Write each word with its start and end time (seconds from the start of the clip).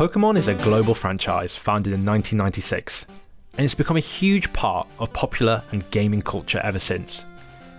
Pokemon 0.00 0.38
is 0.38 0.48
a 0.48 0.54
global 0.54 0.94
franchise 0.94 1.54
founded 1.54 1.92
in 1.92 2.06
1996, 2.06 3.04
and 3.58 3.64
it's 3.66 3.74
become 3.74 3.98
a 3.98 4.00
huge 4.00 4.50
part 4.54 4.88
of 4.98 5.12
popular 5.12 5.62
and 5.72 5.90
gaming 5.90 6.22
culture 6.22 6.58
ever 6.64 6.78
since. 6.78 7.22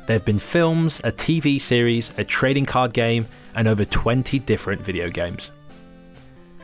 There 0.06 0.18
have 0.18 0.26
been 0.26 0.38
films, 0.38 1.00
a 1.04 1.12
TV 1.12 1.60
series, 1.60 2.12
a 2.20 2.24
trading 2.24 2.68
card 2.68 2.94
game, 2.94 3.28
and 3.56 3.68
over 3.68 3.86
20 3.86 4.38
different 4.38 4.82
video 4.82 5.10
games. 5.10 5.50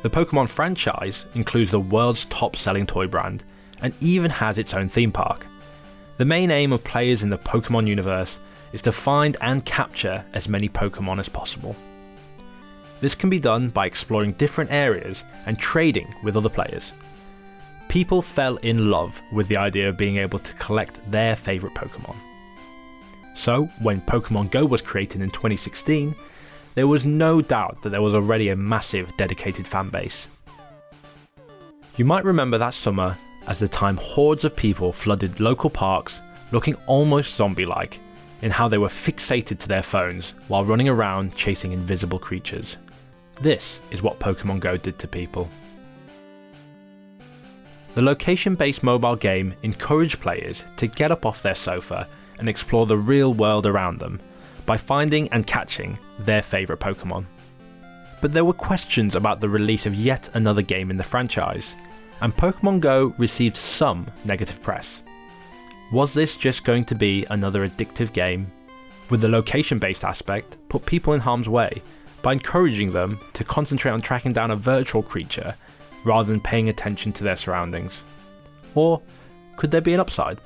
The 0.04 0.10
Pokemon 0.10 0.50
franchise 0.50 1.26
includes 1.34 1.72
the 1.72 1.80
world's 1.80 2.26
top 2.26 2.56
selling 2.56 2.86
toy 2.86 3.08
brand 3.08 3.44
and 3.82 3.94
even 4.00 4.30
has 4.30 4.58
its 4.58 4.74
own 4.74 4.90
theme 4.90 5.12
park. 5.12 5.46
The 6.18 6.26
main 6.26 6.52
aim 6.52 6.72
of 6.72 6.84
players 6.84 7.24
in 7.24 7.30
the 7.30 7.38
Pokemon 7.38 7.88
universe 7.88 8.40
is 8.74 8.82
to 8.84 8.92
find 8.92 9.38
and 9.42 9.66
capture 9.66 10.24
as 10.34 10.48
many 10.48 10.70
Pokemon 10.70 11.20
as 11.20 11.30
possible. 11.30 11.76
This 13.02 13.16
can 13.16 13.30
be 13.30 13.40
done 13.40 13.70
by 13.70 13.86
exploring 13.86 14.34
different 14.34 14.72
areas 14.72 15.24
and 15.46 15.58
trading 15.58 16.08
with 16.24 16.38
other 16.38 16.50
players. 16.50 16.92
People 17.88 18.22
fell 18.22 18.58
in 18.58 18.90
love 18.90 19.20
with 19.32 19.48
the 19.48 19.58
idea 19.58 19.88
of 19.90 19.98
being 19.98 20.18
able 20.18 20.40
to 20.40 20.54
collect 20.54 21.00
their 21.10 21.36
favourite 21.36 21.76
Pokemon. 21.76 22.16
So, 23.36 23.66
when 23.82 24.02
Pokemon 24.02 24.52
Go 24.52 24.66
was 24.66 24.82
created 24.82 25.22
in 25.22 25.30
2016, 25.30 26.16
there 26.78 26.86
was 26.86 27.06
no 27.06 27.42
doubt 27.42 27.82
that 27.82 27.90
there 27.90 28.04
was 28.04 28.14
already 28.14 28.50
a 28.50 28.56
massive 28.56 29.12
dedicated 29.18 29.68
fan 29.68 29.90
base. 29.90 30.28
You 31.96 32.06
might 32.06 32.24
remember 32.24 32.60
that 32.60 32.76
summer 32.76 33.18
as 33.48 33.58
the 33.58 33.68
time 33.68 33.98
hordes 33.98 34.46
of 34.46 34.56
people 34.56 34.94
flooded 34.94 35.40
local 35.40 35.72
parks 35.72 36.22
looking 36.52 36.76
almost 36.86 37.36
zombie 37.36 37.66
like 37.66 38.00
in 38.44 38.52
how 38.52 38.68
they 38.68 38.78
were 38.78 38.90
fixated 38.90 39.58
to 39.58 39.68
their 39.68 39.82
phones 39.82 40.36
while 40.50 40.66
running 40.66 40.88
around 40.88 41.36
chasing 41.36 41.72
invisible 41.72 42.20
creatures. 42.20 42.78
This 43.42 43.80
is 43.90 44.04
what 44.04 44.20
Pokemon 44.20 44.60
Go 44.60 44.78
did 44.78 45.00
to 45.00 45.08
people. 45.08 45.50
The 47.96 48.04
location 48.04 48.54
based 48.54 48.84
mobile 48.84 49.16
game 49.16 49.56
encouraged 49.64 50.22
players 50.22 50.64
to 50.76 50.86
get 50.86 51.12
up 51.12 51.26
off 51.26 51.42
their 51.42 51.56
sofa 51.56 52.08
and 52.38 52.48
explore 52.48 52.86
the 52.86 53.00
real 53.00 53.34
world 53.34 53.66
around 53.66 53.98
them 53.98 54.20
by 54.68 54.78
finding 54.78 55.28
and 55.30 55.48
catching 55.48 55.98
their 56.20 56.44
favourite 56.44 56.80
Pokemon. 56.80 57.26
But 58.22 58.34
there 58.34 58.46
were 58.46 58.54
questions 58.54 59.16
about 59.16 59.40
the 59.40 59.50
release 59.50 59.88
of 59.88 59.96
yet 59.96 60.30
another 60.36 60.62
game 60.62 60.92
in 60.92 60.98
the 60.98 61.04
franchise, 61.04 61.74
and 62.22 62.36
Pokemon 62.36 62.82
Go 62.82 63.16
received 63.18 63.58
some 63.58 64.06
negative 64.26 64.62
press. 64.62 65.02
Was 65.92 66.14
this 66.14 66.36
just 66.36 66.66
going 66.66 66.84
to 66.86 66.96
be 66.96 67.26
another 67.30 67.68
addictive 67.68 68.12
game? 68.12 68.48
Would 69.10 69.22
the 69.22 69.30
location 69.30 69.80
based 69.80 70.04
aspect 70.04 70.58
put 70.68 70.86
people 70.86 71.14
in 71.14 71.22
harm's 71.22 71.48
way 71.48 71.82
by 72.22 72.34
encouraging 72.34 72.92
them 72.92 73.20
to 73.34 73.44
concentrate 73.46 73.92
on 73.92 74.02
tracking 74.02 74.34
down 74.34 74.52
a 74.52 74.56
virtual 74.56 75.02
creature 75.02 75.56
rather 76.04 76.30
than 76.30 76.42
paying 76.42 76.68
attention 76.68 77.14
to 77.14 77.24
their 77.24 77.38
surroundings? 77.38 77.94
Or 78.76 79.02
could 79.56 79.72
there 79.72 79.82
be 79.82 79.94
an 79.94 80.02
upside? 80.02 80.40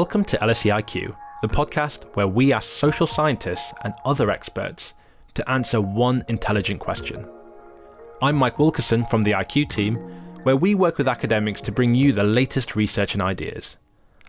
Welcome 0.00 0.24
to 0.24 0.38
LSE 0.38 0.72
IQ, 0.72 1.14
the 1.42 1.48
podcast 1.48 2.04
where 2.14 2.26
we 2.26 2.54
ask 2.54 2.66
social 2.70 3.06
scientists 3.06 3.70
and 3.84 3.92
other 4.06 4.30
experts 4.30 4.94
to 5.34 5.46
answer 5.50 5.78
one 5.78 6.24
intelligent 6.28 6.80
question. 6.80 7.28
I'm 8.22 8.36
Mike 8.36 8.58
Wilkerson 8.58 9.04
from 9.04 9.24
the 9.24 9.32
IQ 9.32 9.68
team, 9.68 9.96
where 10.42 10.56
we 10.56 10.74
work 10.74 10.96
with 10.96 11.06
academics 11.06 11.60
to 11.60 11.70
bring 11.70 11.94
you 11.94 12.14
the 12.14 12.24
latest 12.24 12.76
research 12.76 13.12
and 13.12 13.20
ideas. 13.20 13.76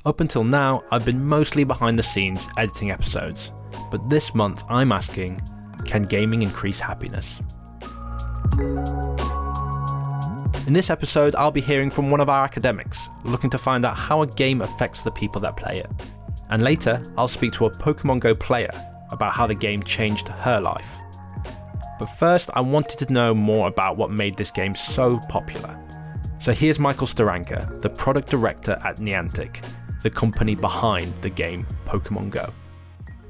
Up 0.03 0.19
until 0.19 0.43
now, 0.43 0.81
I've 0.91 1.05
been 1.05 1.25
mostly 1.25 1.63
behind 1.63 1.97
the 1.97 2.03
scenes 2.03 2.49
editing 2.57 2.91
episodes, 2.91 3.53
but 3.89 4.09
this 4.09 4.35
month 4.35 4.65
I'm 4.67 4.91
asking 4.91 5.41
can 5.85 6.03
gaming 6.03 6.41
increase 6.41 6.81
happiness? 6.81 7.39
In 10.67 10.73
this 10.73 10.89
episode, 10.91 11.35
I'll 11.35 11.51
be 11.51 11.61
hearing 11.61 11.89
from 11.89 12.11
one 12.11 12.19
of 12.21 12.29
our 12.29 12.43
academics, 12.43 13.09
looking 13.23 13.49
to 13.49 13.57
find 13.57 13.83
out 13.83 13.97
how 13.97 14.21
a 14.21 14.27
game 14.27 14.61
affects 14.61 15.01
the 15.01 15.11
people 15.11 15.41
that 15.41 15.57
play 15.57 15.79
it. 15.79 15.89
And 16.49 16.63
later, 16.63 17.01
I'll 17.17 17.27
speak 17.27 17.53
to 17.53 17.65
a 17.65 17.71
Pokemon 17.71 18.19
Go 18.19 18.35
player 18.35 18.69
about 19.09 19.33
how 19.33 19.47
the 19.47 19.55
game 19.55 19.81
changed 19.83 20.27
her 20.27 20.61
life. 20.61 20.85
But 21.97 22.05
first, 22.05 22.49
I 22.53 22.61
wanted 22.61 22.99
to 22.99 23.11
know 23.11 23.33
more 23.33 23.67
about 23.67 23.97
what 23.97 24.11
made 24.11 24.37
this 24.37 24.51
game 24.51 24.75
so 24.75 25.19
popular. 25.29 25.77
So 26.39 26.51
here's 26.53 26.79
Michael 26.79 27.07
Steranka, 27.07 27.81
the 27.81 27.89
product 27.89 28.29
director 28.29 28.79
at 28.83 28.97
Niantic, 28.97 29.63
the 30.03 30.09
company 30.09 30.55
behind 30.55 31.15
the 31.17 31.29
game 31.29 31.65
Pokemon 31.85 32.29
Go. 32.29 32.45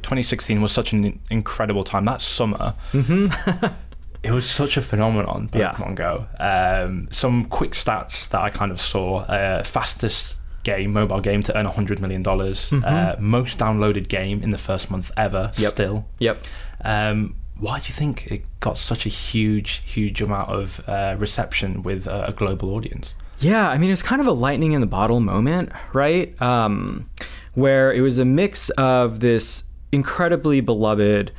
2016 0.03 0.61
was 0.61 0.71
such 0.71 0.93
an 0.93 1.19
incredible 1.29 1.83
time. 1.83 2.05
That 2.05 2.21
summer, 2.21 2.73
Mm-hmm. 2.91 3.67
it 4.23 4.31
was 4.31 4.49
such 4.49 4.77
a 4.77 4.81
phenomenon. 4.81 5.49
Yeah. 5.53 5.71
Pokemon 5.73 5.95
Go. 5.95 6.27
Um, 6.39 7.07
some 7.11 7.45
quick 7.45 7.71
stats 7.71 8.29
that 8.29 8.41
I 8.41 8.49
kind 8.49 8.71
of 8.71 8.79
saw: 8.79 9.19
uh, 9.21 9.63
fastest 9.63 10.35
game, 10.63 10.93
mobile 10.93 11.21
game 11.21 11.41
to 11.43 11.57
earn 11.57 11.65
100 11.65 11.99
million 11.99 12.21
dollars. 12.23 12.71
Uh, 12.71 13.15
most 13.19 13.57
downloaded 13.57 14.07
game 14.07 14.43
in 14.43 14.51
the 14.51 14.57
first 14.57 14.91
month 14.91 15.11
ever. 15.17 15.51
Mm-hmm. 15.53 15.61
Yep. 15.63 15.71
Still. 15.71 16.05
Yep. 16.19 16.37
Um, 16.83 17.35
why 17.57 17.79
do 17.79 17.85
you 17.87 17.93
think 17.93 18.27
it 18.31 18.43
got 18.59 18.77
such 18.77 19.05
a 19.05 19.09
huge, 19.09 19.83
huge 19.85 20.21
amount 20.21 20.49
of 20.49 20.87
uh, 20.89 21.15
reception 21.19 21.83
with 21.83 22.07
uh, 22.07 22.25
a 22.27 22.31
global 22.31 22.73
audience? 22.73 23.13
Yeah, 23.39 23.69
I 23.69 23.77
mean, 23.77 23.89
it 23.89 23.93
was 23.93 24.03
kind 24.03 24.21
of 24.21 24.27
a 24.27 24.31
lightning 24.31 24.73
in 24.73 24.81
the 24.81 24.87
bottle 24.87 25.19
moment, 25.19 25.71
right? 25.93 26.39
Um, 26.41 27.09
where 27.53 27.91
it 27.93 28.01
was 28.01 28.19
a 28.19 28.25
mix 28.25 28.69
of 28.71 29.19
this 29.19 29.63
incredibly 29.91 30.61
beloved 30.61 31.31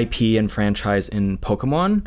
IP 0.00 0.38
and 0.38 0.50
franchise 0.50 1.08
in 1.08 1.38
Pokemon 1.38 2.06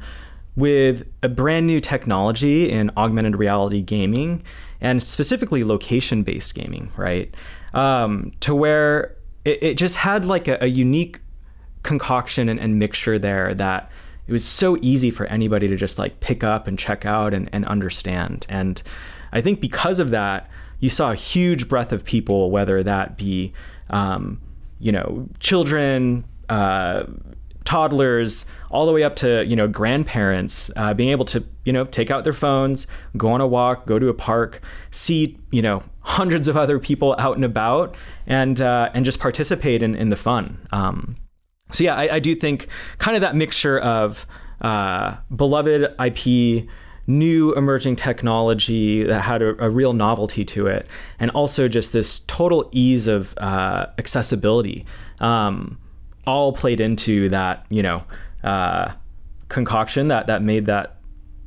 with 0.56 1.07
a 1.22 1.29
brand 1.29 1.68
new 1.68 1.79
technology 1.79 2.69
in 2.69 2.90
augmented 2.96 3.35
reality 3.35 3.81
gaming 3.81 4.41
and 4.81 5.01
specifically 5.03 5.63
location 5.63 6.23
based 6.23 6.56
gaming, 6.56 6.90
right? 6.96 7.34
Um, 7.73 8.31
to 8.40 8.56
where 8.56 9.16
it, 9.44 9.62
it 9.62 9.73
just 9.75 9.97
had 9.97 10.25
like 10.25 10.47
a, 10.47 10.57
a 10.62 10.68
unique 10.68 11.19
concoction 11.84 12.50
and, 12.50 12.59
and 12.59 12.79
mixture 12.79 13.19
there 13.19 13.53
that 13.53 13.91
it 14.28 14.31
was 14.31 14.44
so 14.44 14.78
easy 14.81 15.12
for 15.12 15.25
anybody 15.28 15.67
to 15.67 15.75
just 15.75 16.00
like 16.00 16.19
pick 16.19 16.44
up 16.44 16.67
and 16.67 16.79
check 16.79 17.06
out 17.06 17.34
and, 17.34 17.50
and 17.53 17.66
understand. 17.66 18.46
And 18.50 18.81
I 19.31 19.41
think 19.41 19.59
because 19.62 20.00
of 20.00 20.09
that, 20.12 20.50
you 20.79 20.90
saw 20.90 21.12
a 21.12 21.16
huge 21.16 21.69
breadth 21.69 21.91
of 21.91 22.03
people, 22.03 22.50
whether 22.50 22.81
that 22.84 23.17
be, 23.17 23.53
um, 23.90 24.41
you 24.79 24.91
know, 24.91 25.28
children, 25.40 26.25
uh, 26.50 27.03
toddlers, 27.65 28.45
all 28.69 28.85
the 28.85 28.93
way 28.93 29.03
up 29.03 29.15
to 29.17 29.43
you 29.45 29.55
know 29.55 29.67
grandparents, 29.67 30.71
uh, 30.77 30.93
being 30.93 31.09
able 31.09 31.25
to 31.25 31.43
you 31.65 31.73
know 31.73 31.85
take 31.85 32.09
out 32.09 32.23
their 32.23 32.33
phones, 32.33 32.87
go 33.17 33.31
on 33.31 33.41
a 33.41 33.47
walk, 33.47 33.85
go 33.85 33.99
to 33.99 34.07
a 34.07 34.13
park, 34.13 34.61
see 34.91 35.37
you 35.51 35.61
know 35.61 35.83
hundreds 36.01 36.47
of 36.47 36.55
other 36.55 36.79
people 36.79 37.15
out 37.17 37.35
and 37.35 37.43
about, 37.43 37.97
and 38.27 38.61
uh, 38.61 38.89
and 38.93 39.03
just 39.03 39.19
participate 39.19 39.83
in, 39.83 39.95
in 39.95 40.09
the 40.09 40.15
fun. 40.15 40.65
Um, 40.71 41.17
so 41.71 41.83
yeah, 41.83 41.95
I, 41.95 42.15
I 42.15 42.19
do 42.19 42.35
think 42.35 42.67
kind 42.99 43.15
of 43.15 43.21
that 43.21 43.35
mixture 43.35 43.79
of 43.79 44.25
uh, 44.61 45.17
beloved 45.35 45.95
IP, 45.99 46.67
new 47.07 47.53
emerging 47.55 47.95
technology 47.95 49.03
that 49.03 49.21
had 49.21 49.41
a, 49.41 49.65
a 49.65 49.69
real 49.69 49.93
novelty 49.93 50.45
to 50.45 50.67
it, 50.67 50.87
and 51.19 51.31
also 51.31 51.67
just 51.67 51.91
this 51.91 52.19
total 52.21 52.69
ease 52.72 53.07
of 53.07 53.35
uh, 53.37 53.87
accessibility, 53.97 54.85
um, 55.19 55.78
all 56.25 56.53
played 56.53 56.79
into 56.79 57.29
that 57.29 57.66
you 57.69 57.83
know 57.83 58.03
uh, 58.43 58.91
concoction 59.49 60.07
that 60.09 60.27
that 60.27 60.41
made 60.41 60.66
that 60.66 60.97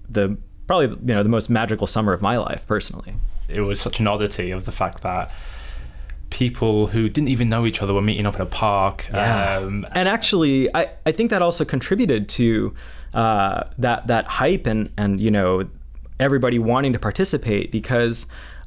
the 0.08 0.36
probably 0.66 0.88
you 0.88 1.14
know 1.14 1.22
the 1.22 1.28
most 1.28 1.50
magical 1.50 1.86
summer 1.86 2.12
of 2.12 2.22
my 2.22 2.36
life 2.36 2.66
personally. 2.66 3.14
It 3.48 3.62
was 3.62 3.80
such 3.80 3.98
an 4.00 4.06
oddity 4.06 4.50
of 4.50 4.64
the 4.64 4.72
fact 4.72 5.02
that 5.02 5.30
people 6.30 6.88
who 6.88 7.08
didn't 7.08 7.28
even 7.28 7.48
know 7.48 7.64
each 7.66 7.82
other 7.82 7.94
were 7.94 8.02
meeting 8.02 8.26
up 8.26 8.34
in 8.34 8.42
a 8.42 8.46
park. 8.46 9.12
Um, 9.14 9.86
and 9.92 10.08
actually, 10.08 10.72
I, 10.74 10.90
I 11.06 11.12
think 11.12 11.30
that 11.30 11.40
also 11.40 11.64
contributed 11.64 12.28
to 12.30 12.74
uh, 13.14 13.64
that 13.78 14.06
that 14.06 14.26
hype 14.26 14.66
and 14.66 14.90
and 14.96 15.20
you 15.20 15.30
know 15.30 15.68
everybody 16.20 16.58
wanting 16.58 16.92
to 16.92 16.98
participate 16.98 17.72
because 17.72 18.26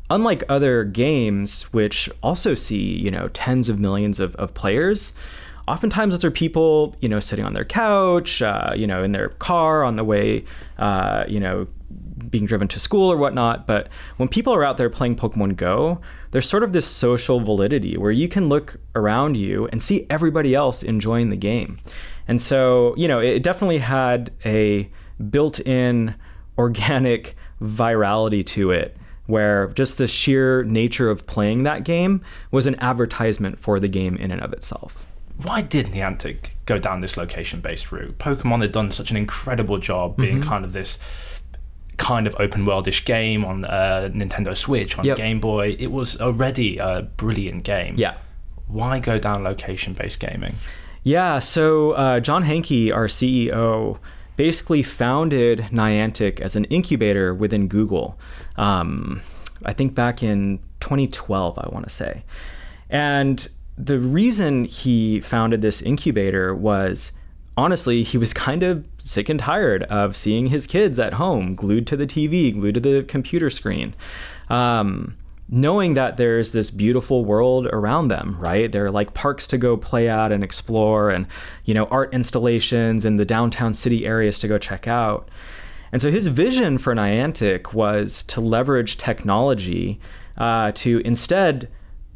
unlike 0.09 0.43
other 0.49 0.83
games 0.83 1.63
which 1.73 2.09
also 2.23 2.53
see 2.53 2.97
you 2.97 3.11
know 3.11 3.27
tens 3.29 3.69
of 3.69 3.79
millions 3.79 4.19
of, 4.19 4.35
of 4.35 4.53
players 4.53 5.13
oftentimes 5.67 6.13
those 6.13 6.25
are 6.25 6.31
people 6.31 6.95
you 7.01 7.09
know 7.09 7.19
sitting 7.19 7.45
on 7.45 7.53
their 7.53 7.65
couch 7.65 8.41
uh, 8.41 8.73
you 8.75 8.87
know 8.87 9.03
in 9.03 9.11
their 9.11 9.29
car 9.29 9.83
on 9.83 9.95
the 9.95 10.03
way 10.03 10.43
uh, 10.79 11.23
you 11.27 11.39
know 11.39 11.67
being 12.29 12.45
driven 12.45 12.67
to 12.69 12.79
school 12.79 13.11
or 13.11 13.17
whatnot. 13.17 13.67
But 13.67 13.89
when 14.17 14.29
people 14.29 14.53
are 14.53 14.63
out 14.63 14.77
there 14.77 14.89
playing 14.89 15.15
Pokemon 15.15 15.55
Go, 15.57 15.99
there's 16.31 16.47
sort 16.47 16.63
of 16.63 16.73
this 16.73 16.87
social 16.87 17.39
validity 17.39 17.97
where 17.97 18.11
you 18.11 18.27
can 18.27 18.49
look 18.49 18.77
around 18.95 19.35
you 19.35 19.67
and 19.67 19.81
see 19.81 20.05
everybody 20.09 20.55
else 20.55 20.83
enjoying 20.83 21.29
the 21.29 21.37
game. 21.37 21.77
And 22.27 22.41
so, 22.41 22.95
you 22.95 23.07
know, 23.07 23.19
it 23.19 23.43
definitely 23.43 23.79
had 23.79 24.31
a 24.45 24.89
built 25.29 25.59
in 25.59 26.15
organic 26.57 27.35
virality 27.61 28.45
to 28.45 28.71
it 28.71 28.97
where 29.27 29.67
just 29.69 29.97
the 29.97 30.07
sheer 30.07 30.63
nature 30.63 31.09
of 31.09 31.25
playing 31.25 31.63
that 31.63 31.83
game 31.83 32.21
was 32.51 32.67
an 32.67 32.75
advertisement 32.75 33.57
for 33.57 33.79
the 33.79 33.87
game 33.87 34.17
in 34.17 34.31
and 34.31 34.41
of 34.41 34.51
itself 34.51 35.10
why 35.37 35.61
did 35.61 35.87
Niantic 35.87 36.51
go 36.65 36.77
down 36.77 37.01
this 37.01 37.17
location 37.17 37.61
based 37.61 37.91
route? 37.91 38.17
Pokemon 38.17 38.61
had 38.61 38.71
done 38.71 38.91
such 38.91 39.11
an 39.11 39.17
incredible 39.17 39.77
job 39.77 40.17
being 40.17 40.39
mm-hmm. 40.39 40.49
kind 40.49 40.65
of 40.65 40.73
this 40.73 40.97
kind 41.97 42.25
of 42.25 42.35
open 42.39 42.65
worldish 42.65 43.05
game 43.05 43.45
on 43.45 43.65
uh, 43.65 44.09
Nintendo 44.11 44.57
Switch, 44.57 44.97
on 44.97 45.05
yep. 45.05 45.17
Game 45.17 45.39
Boy. 45.39 45.75
It 45.79 45.91
was 45.91 46.19
already 46.19 46.77
a 46.77 47.03
brilliant 47.17 47.63
game. 47.63 47.95
Yeah. 47.97 48.17
Why 48.67 48.99
go 48.99 49.19
down 49.19 49.43
location 49.43 49.93
based 49.93 50.19
gaming? 50.19 50.55
Yeah, 51.03 51.39
so 51.39 51.91
uh, 51.91 52.19
John 52.19 52.43
Hanke, 52.43 52.93
our 52.93 53.07
CEO, 53.07 53.99
basically 54.35 54.83
founded 54.83 55.59
Niantic 55.71 56.39
as 56.39 56.55
an 56.55 56.65
incubator 56.65 57.33
within 57.33 57.67
Google. 57.67 58.19
Um, 58.55 59.21
I 59.65 59.73
think 59.73 59.93
back 59.95 60.23
in 60.23 60.59
2012, 60.79 61.57
I 61.57 61.69
want 61.69 61.87
to 61.87 61.93
say. 61.93 62.23
And 62.89 63.47
the 63.85 63.99
reason 63.99 64.65
he 64.65 65.21
founded 65.21 65.61
this 65.61 65.81
incubator 65.81 66.53
was 66.53 67.11
honestly, 67.57 68.03
he 68.03 68.17
was 68.17 68.33
kind 68.47 68.63
of 68.63 68.85
sick 68.97 69.29
and 69.29 69.39
tired 69.39 69.83
of 69.83 70.15
seeing 70.15 70.47
his 70.47 70.67
kids 70.67 70.99
at 70.99 71.13
home, 71.13 71.55
glued 71.55 71.87
to 71.87 71.97
the 71.97 72.07
TV, 72.07 72.53
glued 72.53 72.75
to 72.75 72.79
the 72.79 73.03
computer 73.03 73.49
screen. 73.49 73.95
Um, 74.49 75.17
knowing 75.53 75.95
that 75.95 76.15
there's 76.15 76.53
this 76.53 76.71
beautiful 76.71 77.25
world 77.25 77.67
around 77.67 78.07
them, 78.07 78.37
right? 78.39 78.71
There 78.71 78.85
are 78.85 78.91
like 78.91 79.13
parks 79.13 79.45
to 79.47 79.57
go 79.57 79.75
play 79.75 80.07
at 80.07 80.31
and 80.31 80.43
explore, 80.43 81.09
and 81.09 81.27
you 81.65 81.73
know, 81.73 81.85
art 81.85 82.13
installations 82.13 83.03
in 83.03 83.17
the 83.17 83.25
downtown 83.25 83.73
city 83.73 84.05
areas 84.05 84.39
to 84.39 84.47
go 84.47 84.57
check 84.57 84.87
out. 84.87 85.27
And 85.91 86.01
so 86.01 86.09
his 86.09 86.27
vision 86.27 86.77
for 86.77 86.95
Niantic 86.95 87.73
was 87.73 88.23
to 88.23 88.39
leverage 88.39 88.97
technology 88.97 89.99
uh, 90.37 90.71
to 90.75 90.99
instead 90.99 91.67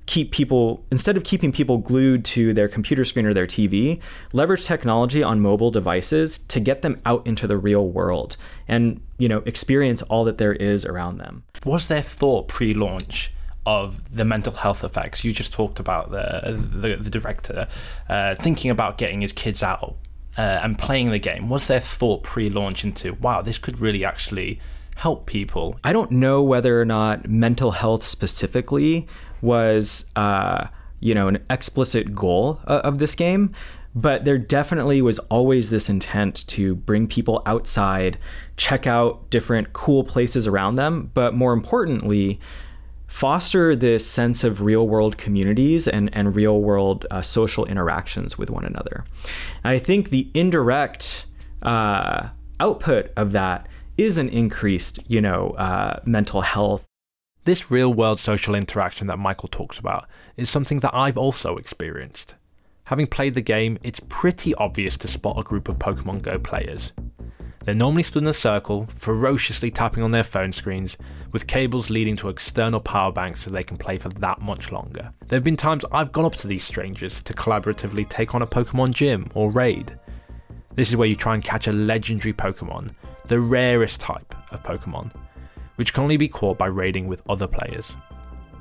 keep 0.05 0.31
people 0.31 0.85
instead 0.91 1.17
of 1.17 1.23
keeping 1.23 1.51
people 1.51 1.77
glued 1.77 2.23
to 2.23 2.53
their 2.53 2.67
computer 2.67 3.03
screen 3.03 3.25
or 3.25 3.33
their 3.33 3.47
TV, 3.47 3.99
leverage 4.33 4.65
technology 4.65 5.23
on 5.23 5.39
mobile 5.39 5.71
devices 5.71 6.39
to 6.39 6.59
get 6.59 6.81
them 6.81 6.99
out 7.05 7.25
into 7.25 7.47
the 7.47 7.57
real 7.57 7.87
world 7.87 8.37
and 8.67 9.01
you 9.17 9.27
know 9.27 9.39
experience 9.45 10.01
all 10.03 10.23
that 10.23 10.37
there 10.37 10.53
is 10.53 10.85
around 10.85 11.17
them. 11.17 11.43
Was 11.65 11.87
there 11.87 12.01
thought 12.01 12.47
pre-launch 12.47 13.31
of 13.65 14.15
the 14.15 14.23
mental 14.23 14.53
health 14.53 14.83
effects 14.83 15.23
you 15.23 15.33
just 15.33 15.51
talked 15.51 15.79
about 15.79 16.11
the 16.11 16.55
the, 16.55 16.95
the 16.97 17.09
director 17.09 17.67
uh, 18.09 18.35
thinking 18.35 18.69
about 18.69 18.97
getting 18.97 19.21
his 19.21 19.31
kids 19.31 19.63
out 19.63 19.95
uh, 20.37 20.41
and 20.41 20.77
playing 20.77 21.11
the 21.11 21.19
game? 21.19 21.49
Was 21.49 21.67
there 21.67 21.79
thought 21.79 22.23
pre-launch 22.23 22.83
into 22.83 23.13
wow 23.15 23.41
this 23.41 23.57
could 23.57 23.79
really 23.79 24.05
actually 24.05 24.59
help 24.95 25.25
people? 25.25 25.79
I 25.83 25.93
don't 25.93 26.11
know 26.11 26.43
whether 26.43 26.79
or 26.79 26.85
not 26.85 27.27
mental 27.27 27.71
health 27.71 28.05
specifically 28.05 29.07
was 29.45 30.11
uh, 30.15 30.67
you 30.99 31.13
know 31.13 31.27
an 31.27 31.43
explicit 31.49 32.13
goal 32.13 32.59
uh, 32.67 32.81
of 32.83 32.97
this 32.97 33.15
game 33.15 33.53
but 33.97 34.25
there 34.25 34.37
definitely 34.37 35.01
was 35.01 35.19
always 35.19 35.69
this 35.69 35.89
intent 35.89 36.45
to 36.47 36.75
bring 36.75 37.07
people 37.07 37.41
outside 37.45 38.17
check 38.57 38.87
out 38.87 39.29
different 39.29 39.71
cool 39.73 40.03
places 40.03 40.47
around 40.47 40.75
them 40.75 41.11
but 41.13 41.33
more 41.33 41.53
importantly 41.53 42.39
foster 43.07 43.75
this 43.75 44.05
sense 44.05 44.43
of 44.43 44.61
real 44.61 44.87
world 44.87 45.17
communities 45.17 45.87
and, 45.87 46.09
and 46.13 46.35
real 46.35 46.59
world 46.61 47.05
uh, 47.11 47.21
social 47.21 47.65
interactions 47.65 48.37
with 48.37 48.49
one 48.49 48.65
another. 48.65 49.05
And 49.63 49.71
i 49.71 49.79
think 49.79 50.09
the 50.09 50.29
indirect 50.33 51.25
uh, 51.61 52.29
output 52.59 53.11
of 53.15 53.31
that 53.31 53.67
is 53.97 54.17
an 54.17 54.29
increased 54.29 54.99
you 55.09 55.21
know 55.21 55.51
uh, 55.51 55.99
mental 56.05 56.41
health 56.41 56.85
this 57.45 57.69
real 57.69 57.93
world 57.93 58.19
social 58.19 58.55
interaction 58.55 59.07
that 59.07 59.19
Michael 59.19 59.49
talks 59.49 59.77
about 59.77 60.09
is 60.35 60.49
something 60.49 60.79
that 60.79 60.95
I've 60.95 61.17
also 61.17 61.57
experienced. 61.57 62.33
Having 62.85 63.07
played 63.07 63.35
the 63.35 63.41
game, 63.41 63.77
it's 63.83 64.01
pretty 64.09 64.53
obvious 64.55 64.97
to 64.97 65.07
spot 65.07 65.39
a 65.39 65.43
group 65.43 65.69
of 65.69 65.77
Pokemon 65.77 66.23
Go 66.23 66.39
players. 66.39 66.91
They're 67.63 67.75
normally 67.75 68.03
stood 68.03 68.23
in 68.23 68.29
a 68.29 68.33
circle, 68.33 68.87
ferociously 68.95 69.71
tapping 69.71 70.03
on 70.03 70.11
their 70.11 70.23
phone 70.23 70.53
screens, 70.53 70.97
with 71.31 71.47
cables 71.47 71.89
leading 71.89 72.15
to 72.17 72.29
external 72.29 72.79
power 72.79 73.11
banks 73.11 73.43
so 73.43 73.49
they 73.49 73.63
can 73.63 73.77
play 73.77 73.97
for 73.97 74.09
that 74.09 74.41
much 74.41 74.71
longer. 74.71 75.11
There 75.27 75.37
have 75.37 75.43
been 75.43 75.57
times 75.57 75.85
I've 75.91 76.11
gone 76.11 76.25
up 76.25 76.35
to 76.37 76.47
these 76.47 76.63
strangers 76.63 77.21
to 77.23 77.33
collaboratively 77.33 78.09
take 78.09 78.33
on 78.33 78.41
a 78.41 78.47
Pokemon 78.47 78.93
gym 78.93 79.29
or 79.33 79.51
raid. 79.51 79.97
This 80.73 80.89
is 80.89 80.95
where 80.95 81.07
you 81.07 81.15
try 81.15 81.35
and 81.35 81.43
catch 81.43 81.67
a 81.67 81.71
legendary 81.71 82.33
Pokemon, 82.33 82.93
the 83.25 83.39
rarest 83.39 83.99
type 83.99 84.35
of 84.51 84.61
Pokemon, 84.63 85.11
which 85.75 85.93
can 85.93 86.03
only 86.03 86.17
be 86.17 86.27
caught 86.27 86.57
by 86.57 86.67
raiding 86.67 87.07
with 87.07 87.21
other 87.29 87.47
players. 87.47 87.93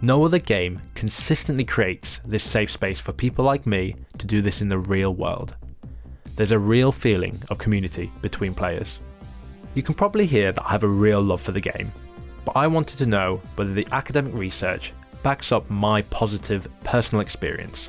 No 0.03 0.25
other 0.25 0.39
game 0.39 0.81
consistently 0.95 1.65
creates 1.65 2.21
this 2.27 2.43
safe 2.43 2.71
space 2.71 3.01
for 3.01 3.13
people 3.13 3.45
like 3.45 3.67
me 3.67 3.97
to 4.19 4.27
do 4.27 4.43
this 4.43 4.61
in 4.61 4.69
the 4.69 4.79
real 4.79 5.15
world. 5.15 5.57
There's 6.37 6.51
a 6.51 6.59
real 6.59 6.93
feeling 6.93 7.41
of 7.49 7.59
community 7.59 8.11
between 8.21 8.55
players. 8.55 8.99
You 9.75 9.83
can 9.83 9.95
probably 9.95 10.27
hear 10.27 10.53
that 10.53 10.65
I 10.65 10.71
have 10.71 10.85
a 10.85 10.89
real 10.89 11.23
love 11.23 11.41
for 11.41 11.53
the 11.53 11.61
game, 11.61 11.91
but 12.45 12.57
I 12.57 12.67
wanted 12.67 12.99
to 12.99 13.07
know 13.07 13.41
whether 13.55 13.73
the 13.73 13.87
academic 13.93 14.35
research 14.35 14.93
backs 15.23 15.53
up 15.53 15.69
my 15.71 16.03
positive 16.03 16.69
personal 16.83 17.23
experience. 17.23 17.89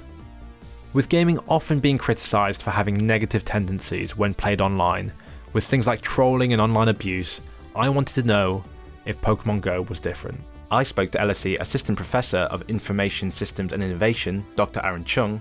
With 0.93 1.09
gaming 1.09 1.39
often 1.49 1.81
being 1.81 1.97
criticised 1.97 2.61
for 2.61 2.71
having 2.71 3.05
negative 3.05 3.43
tendencies 3.43 4.15
when 4.15 4.33
played 4.33 4.61
online, 4.61 5.11
with 5.51 5.65
things 5.65 5.87
like 5.87 6.01
trolling 6.01 6.53
and 6.53 6.61
online 6.61 6.87
abuse, 6.87 7.41
I 7.75 7.89
wanted 7.89 8.13
to 8.15 8.23
know 8.23 8.63
if 9.05 9.21
Pokemon 9.21 9.61
Go 9.61 9.83
was 9.83 9.99
different. 9.99 10.39
I 10.71 10.83
spoke 10.83 11.11
to 11.11 11.19
LSE 11.19 11.59
Assistant 11.59 11.95
Professor 11.95 12.39
of 12.39 12.69
Information 12.69 13.31
Systems 13.31 13.71
and 13.71 13.83
Innovation, 13.83 14.45
Dr. 14.55 14.81
Aaron 14.83 15.05
Cheng, 15.05 15.39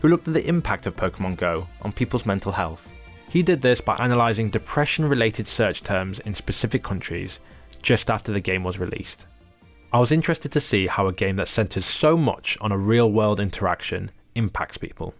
who 0.00 0.08
looked 0.08 0.26
at 0.28 0.34
the 0.34 0.48
impact 0.48 0.86
of 0.86 0.96
Pokemon 0.96 1.36
Go 1.36 1.66
on 1.82 1.92
people's 1.92 2.26
mental 2.26 2.52
health. 2.52 2.88
He 3.28 3.42
did 3.42 3.62
this 3.62 3.80
by 3.80 3.96
analysing 3.98 4.50
depression 4.50 5.08
related 5.08 5.46
search 5.46 5.82
terms 5.82 6.18
in 6.20 6.34
specific 6.34 6.82
countries 6.82 7.38
just 7.82 8.10
after 8.10 8.32
the 8.32 8.40
game 8.40 8.64
was 8.64 8.78
released. 8.78 9.26
I 9.92 9.98
was 9.98 10.12
interested 10.12 10.52
to 10.52 10.60
see 10.60 10.86
how 10.86 11.06
a 11.06 11.12
game 11.12 11.36
that 11.36 11.48
centres 11.48 11.84
so 11.84 12.16
much 12.16 12.56
on 12.60 12.72
a 12.72 12.78
real 12.78 13.12
world 13.12 13.40
interaction 13.40 14.10
impacts 14.34 14.78
people. 14.78 15.14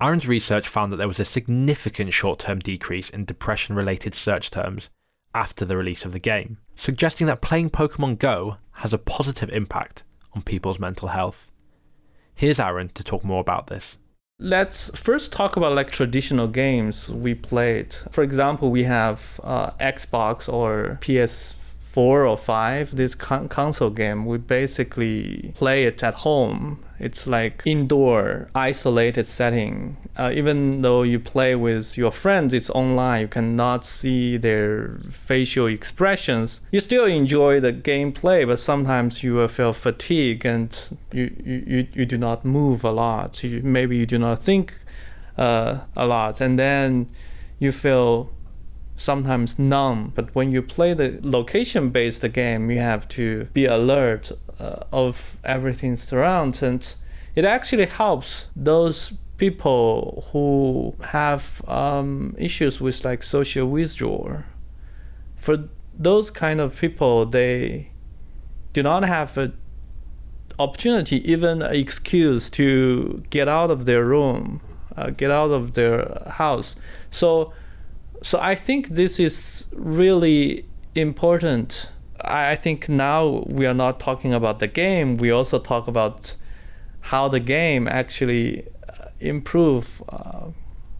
Aaron's 0.00 0.28
research 0.28 0.68
found 0.68 0.92
that 0.92 0.96
there 0.96 1.08
was 1.08 1.20
a 1.20 1.24
significant 1.24 2.12
short 2.12 2.40
term 2.40 2.58
decrease 2.58 3.10
in 3.10 3.24
depression 3.24 3.74
related 3.74 4.14
search 4.14 4.50
terms 4.50 4.90
after 5.34 5.64
the 5.64 5.76
release 5.76 6.04
of 6.04 6.12
the 6.12 6.18
game, 6.18 6.56
suggesting 6.76 7.26
that 7.26 7.40
playing 7.40 7.70
Pokemon 7.70 8.18
Go 8.18 8.56
has 8.72 8.92
a 8.92 8.98
positive 8.98 9.50
impact 9.50 10.04
on 10.34 10.42
people's 10.42 10.78
mental 10.78 11.08
health. 11.08 11.50
Here's 12.34 12.60
Aaron 12.60 12.90
to 12.94 13.02
talk 13.02 13.24
more 13.24 13.40
about 13.40 13.66
this. 13.66 13.96
Let's 14.40 14.96
first 14.96 15.32
talk 15.32 15.56
about 15.56 15.74
like 15.74 15.90
traditional 15.90 16.46
games 16.46 17.08
we 17.08 17.34
played. 17.34 17.92
For 18.12 18.22
example, 18.22 18.70
we 18.70 18.84
have 18.84 19.40
uh, 19.42 19.72
Xbox 19.80 20.52
or 20.52 20.98
PS 21.00 21.54
four 21.92 22.26
or 22.26 22.36
five, 22.36 22.94
this 22.96 23.14
con- 23.14 23.48
console 23.48 23.90
game, 23.90 24.26
we 24.26 24.38
basically 24.38 25.52
play 25.54 25.84
it 25.84 26.02
at 26.02 26.14
home. 26.14 26.84
It's 27.00 27.26
like 27.26 27.62
indoor, 27.64 28.50
isolated 28.54 29.26
setting. 29.26 29.96
Uh, 30.16 30.30
even 30.34 30.82
though 30.82 31.02
you 31.02 31.18
play 31.18 31.54
with 31.54 31.96
your 31.96 32.10
friends, 32.10 32.52
it's 32.52 32.68
online. 32.70 33.22
You 33.22 33.28
cannot 33.28 33.86
see 33.86 34.36
their 34.36 34.98
facial 35.10 35.66
expressions. 35.66 36.60
You 36.72 36.80
still 36.80 37.04
enjoy 37.04 37.60
the 37.60 37.72
gameplay, 37.72 38.46
but 38.46 38.60
sometimes 38.60 39.22
you 39.22 39.34
will 39.34 39.48
feel 39.48 39.72
fatigue 39.72 40.44
and 40.44 40.76
you, 41.12 41.30
you, 41.44 41.86
you 41.94 42.04
do 42.04 42.18
not 42.18 42.44
move 42.44 42.84
a 42.84 42.90
lot. 42.90 43.42
You, 43.42 43.62
maybe 43.62 43.96
you 43.96 44.06
do 44.06 44.18
not 44.18 44.40
think 44.40 44.74
uh, 45.38 45.78
a 45.96 46.06
lot. 46.06 46.40
And 46.40 46.58
then 46.58 47.06
you 47.58 47.72
feel 47.72 48.30
sometimes 48.98 49.58
numb. 49.58 50.12
But 50.14 50.34
when 50.34 50.52
you 50.52 50.60
play 50.60 50.92
the 50.92 51.18
location 51.22 51.88
based 51.90 52.30
game, 52.32 52.70
you 52.70 52.80
have 52.80 53.08
to 53.10 53.44
be 53.54 53.64
alert 53.64 54.30
uh, 54.60 54.84
of 54.92 55.38
everything 55.44 55.96
surrounds, 55.96 56.62
and 56.62 56.94
it 57.34 57.44
actually 57.44 57.86
helps 57.86 58.48
those 58.54 59.12
people 59.38 60.28
who 60.32 60.96
have 61.06 61.62
um, 61.68 62.34
issues 62.36 62.80
with 62.80 63.04
like 63.04 63.22
social 63.22 63.66
withdrawal. 63.68 64.42
For 65.36 65.68
those 65.96 66.30
kind 66.30 66.60
of 66.60 66.76
people, 66.76 67.24
they 67.24 67.92
do 68.72 68.82
not 68.82 69.04
have 69.04 69.38
a 69.38 69.52
opportunity, 70.58 71.16
even 71.30 71.62
an 71.62 71.72
excuse 71.72 72.50
to 72.50 73.22
get 73.30 73.46
out 73.46 73.70
of 73.70 73.84
their 73.84 74.04
room, 74.04 74.60
uh, 74.96 75.10
get 75.10 75.30
out 75.30 75.52
of 75.52 75.74
their 75.74 76.20
house. 76.26 76.74
So 77.10 77.52
so 78.22 78.38
I 78.40 78.54
think 78.54 78.88
this 78.88 79.20
is 79.20 79.66
really 79.72 80.66
important. 80.94 81.92
I 82.20 82.56
think 82.56 82.88
now 82.88 83.44
we 83.46 83.66
are 83.66 83.74
not 83.74 84.00
talking 84.00 84.34
about 84.34 84.58
the 84.58 84.66
game. 84.66 85.16
We 85.16 85.30
also 85.30 85.58
talk 85.58 85.88
about 85.88 86.34
how 87.00 87.28
the 87.28 87.40
game 87.40 87.86
actually 87.86 88.66
uh, 88.88 89.08
improve 89.20 90.02
uh, 90.08 90.48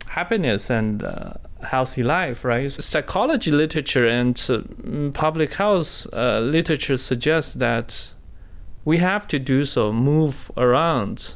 happiness 0.07 0.71
and 0.71 1.03
uh, 1.03 1.35
healthy 1.63 2.03
life, 2.03 2.45
right? 2.45 2.71
Psychology 2.71 3.51
literature 3.51 4.07
and 4.07 4.41
uh, 4.49 5.11
public 5.13 5.55
health 5.55 6.07
uh, 6.13 6.41
literature 6.41 6.97
suggests 6.97 7.55
that 7.55 8.13
we 8.85 8.99
have 8.99 9.27
to 9.29 9.39
do 9.39 9.65
so, 9.65 9.93
move 9.93 10.51
around, 10.57 11.35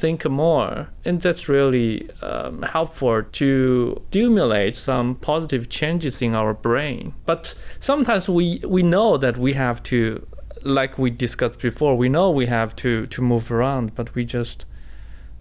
think 0.00 0.24
more, 0.28 0.88
and 1.04 1.20
that's 1.20 1.48
really 1.48 2.08
um, 2.22 2.62
helpful 2.62 3.22
to 3.22 4.02
stimulate 4.10 4.76
some 4.76 5.14
positive 5.14 5.68
changes 5.68 6.22
in 6.22 6.34
our 6.34 6.54
brain. 6.54 7.12
But 7.26 7.54
sometimes 7.80 8.28
we 8.28 8.60
we 8.64 8.82
know 8.82 9.18
that 9.18 9.36
we 9.36 9.54
have 9.54 9.82
to, 9.82 10.26
like 10.62 10.98
we 10.98 11.10
discussed 11.10 11.58
before, 11.58 11.96
we 11.96 12.08
know 12.08 12.30
we 12.30 12.46
have 12.46 12.74
to 12.76 13.06
to 13.06 13.22
move 13.22 13.50
around, 13.50 13.94
but 13.94 14.14
we 14.14 14.24
just 14.24 14.66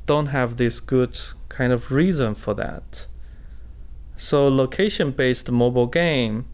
don't 0.05 0.27
have 0.27 0.55
this 0.55 0.79
good 0.79 1.19
kind 1.49 1.73
of 1.73 1.91
reason 1.91 2.35
for 2.35 2.55
that. 2.55 3.07
So 4.15 4.47
location-based 4.47 5.51
mobile 5.51 5.87
game 5.87 6.45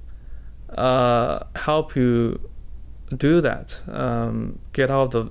uh, 0.77 1.39
help 1.55 1.95
you 1.95 2.39
do 3.17 3.41
that. 3.41 3.81
Um, 3.88 4.60
get 4.74 4.89
out 4.89 5.15
of 5.15 5.29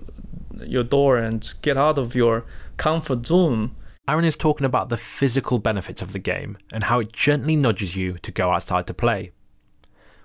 your 0.67 0.85
door 0.85 1.19
and 1.19 1.55
get 1.63 1.77
out 1.77 1.99
of 1.99 2.15
your 2.15 2.45
comfort 2.77 3.27
zone. 3.27 3.75
Aaron 4.09 4.25
is 4.25 4.37
talking 4.37 4.67
about 4.67 4.89
the 4.89 4.97
physical 4.97 5.59
benefits 5.59 6.03
of 6.03 6.13
the 6.13 6.19
game 6.19 6.57
and 6.73 6.85
how 6.85 7.01
it 7.01 7.13
gently 7.13 7.57
nudges 7.57 7.95
you 7.95 8.15
to 8.19 8.33
go 8.33 8.51
outside 8.51 8.87
to 8.89 8.95
play, 8.95 9.31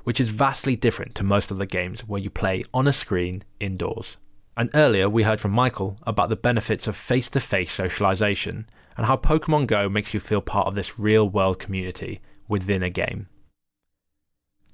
which 0.03 0.19
is 0.19 0.29
vastly 0.29 0.75
different 0.75 1.13
to 1.15 1.23
most 1.23 1.51
of 1.51 1.57
the 1.57 1.65
games 1.65 2.01
where 2.01 2.21
you 2.21 2.29
play 2.29 2.63
on 2.73 2.87
a 2.87 2.93
screen 2.93 3.43
indoors. 3.59 4.17
And 4.55 4.71
earlier 4.73 5.07
we 5.07 5.23
heard 5.23 5.39
from 5.39 5.51
Michael 5.51 5.99
about 6.03 6.29
the 6.29 6.35
benefits 6.35 6.87
of 6.87 6.95
face 6.95 7.29
to 7.29 7.39
face 7.39 7.71
socialization 7.71 8.67
and 8.97 9.05
how 9.05 9.15
Pokemon 9.15 9.67
Go 9.67 9.87
makes 9.87 10.13
you 10.13 10.19
feel 10.19 10.41
part 10.41 10.67
of 10.67 10.73
this 10.73 10.97
real 10.97 11.29
world 11.29 11.59
community 11.59 12.19
within 12.47 12.81
a 12.81 12.89
game. 12.89 13.27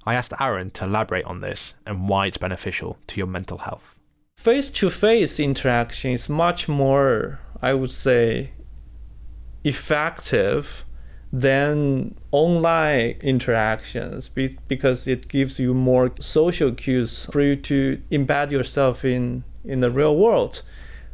I 0.06 0.14
asked 0.14 0.32
Aaron 0.40 0.70
to 0.72 0.84
elaborate 0.84 1.24
on 1.26 1.40
this 1.40 1.74
and 1.86 2.08
why 2.08 2.26
it's 2.26 2.38
beneficial 2.38 2.98
to 3.08 3.18
your 3.18 3.26
mental 3.26 3.58
health. 3.58 3.96
Face 4.36 4.70
to 4.70 4.90
face 4.90 5.38
interaction 5.40 6.12
is 6.12 6.28
much 6.28 6.68
more, 6.68 7.40
I 7.70 7.72
would 7.72 7.90
say, 7.90 8.50
effective 9.64 10.84
than 11.32 12.14
online 12.30 13.16
interactions 13.22 14.28
be- 14.28 14.58
because 14.68 15.08
it 15.08 15.28
gives 15.28 15.58
you 15.58 15.72
more 15.74 16.12
social 16.20 16.70
cues 16.72 17.24
for 17.32 17.40
you 17.40 17.56
to 17.56 18.00
embed 18.12 18.50
yourself 18.50 19.04
in 19.04 19.42
in 19.64 19.80
the 19.80 19.90
real 19.90 20.14
world. 20.24 20.62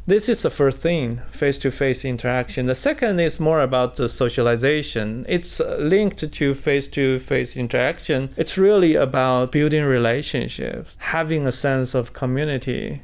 This 0.07 0.28
is 0.28 0.42
the 0.42 0.50
first 0.50 0.78
thing, 0.78 1.21
face 1.30 1.59
to 1.61 1.71
face 1.71 2.04
interaction. 2.04 2.66
The 2.66 2.75
second 2.75 3.21
is 3.21 3.38
more 3.38 3.61
about 3.61 3.95
the 3.95 4.09
socialization. 4.09 5.25
It's 5.28 5.61
linked 5.95 6.33
to 6.33 6.54
face 6.54 6.88
to 6.88 7.21
face 7.21 7.57
interaction. 7.57 8.30
It's 8.37 8.59
really 8.59 8.97
about 8.97 9.52
building 9.52 9.85
relationships, 9.85 10.97
having 10.99 11.47
a 11.47 11.52
sense 11.52 11.95
of 11.95 12.12
community. 12.12 13.02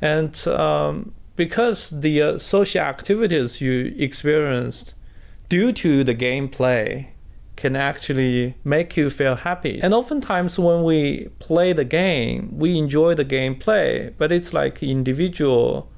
And 0.00 0.32
um, 0.48 1.12
because 1.36 1.90
the 2.00 2.22
uh, 2.22 2.38
social 2.38 2.82
activities 2.82 3.60
you 3.60 3.94
experienced 3.98 4.94
due 5.48 5.72
to 5.72 6.04
the 6.04 6.14
gameplay 6.14 7.08
can 7.56 7.76
actually 7.76 8.54
make 8.64 8.96
you 8.96 9.10
feel 9.10 9.36
happy. 9.36 9.80
And 9.82 9.94
oftentimes 9.94 10.58
when 10.58 10.82
we 10.82 11.28
play 11.38 11.72
the 11.72 11.84
game, 11.84 12.50
we 12.58 12.76
enjoy 12.78 13.14
the 13.14 13.24
gameplay, 13.24 14.12
but 14.18 14.32
it's 14.32 14.52
like 14.52 14.82
individual 14.82 15.90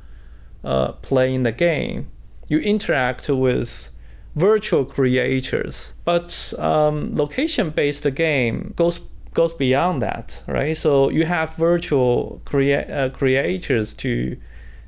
uh, 0.64 0.93
playing 0.93 1.45
the 1.45 1.52
game. 1.52 2.09
You 2.49 2.59
interact 2.59 3.28
with 3.28 3.90
virtual 4.35 4.85
creators, 4.85 5.95
but 6.05 6.52
um, 6.59 7.14
location-based 7.16 8.14
game 8.14 8.75
goes 8.76 9.00
goes 9.33 9.52
beyond 9.52 10.00
that, 10.00 10.43
right? 10.47 10.75
So 10.76 11.11
you 11.11 11.26
have 11.26 11.55
virtual 11.57 12.40
crea- 12.47 12.87
uh, 12.87 13.11
creators 13.11 13.93
to 13.97 14.37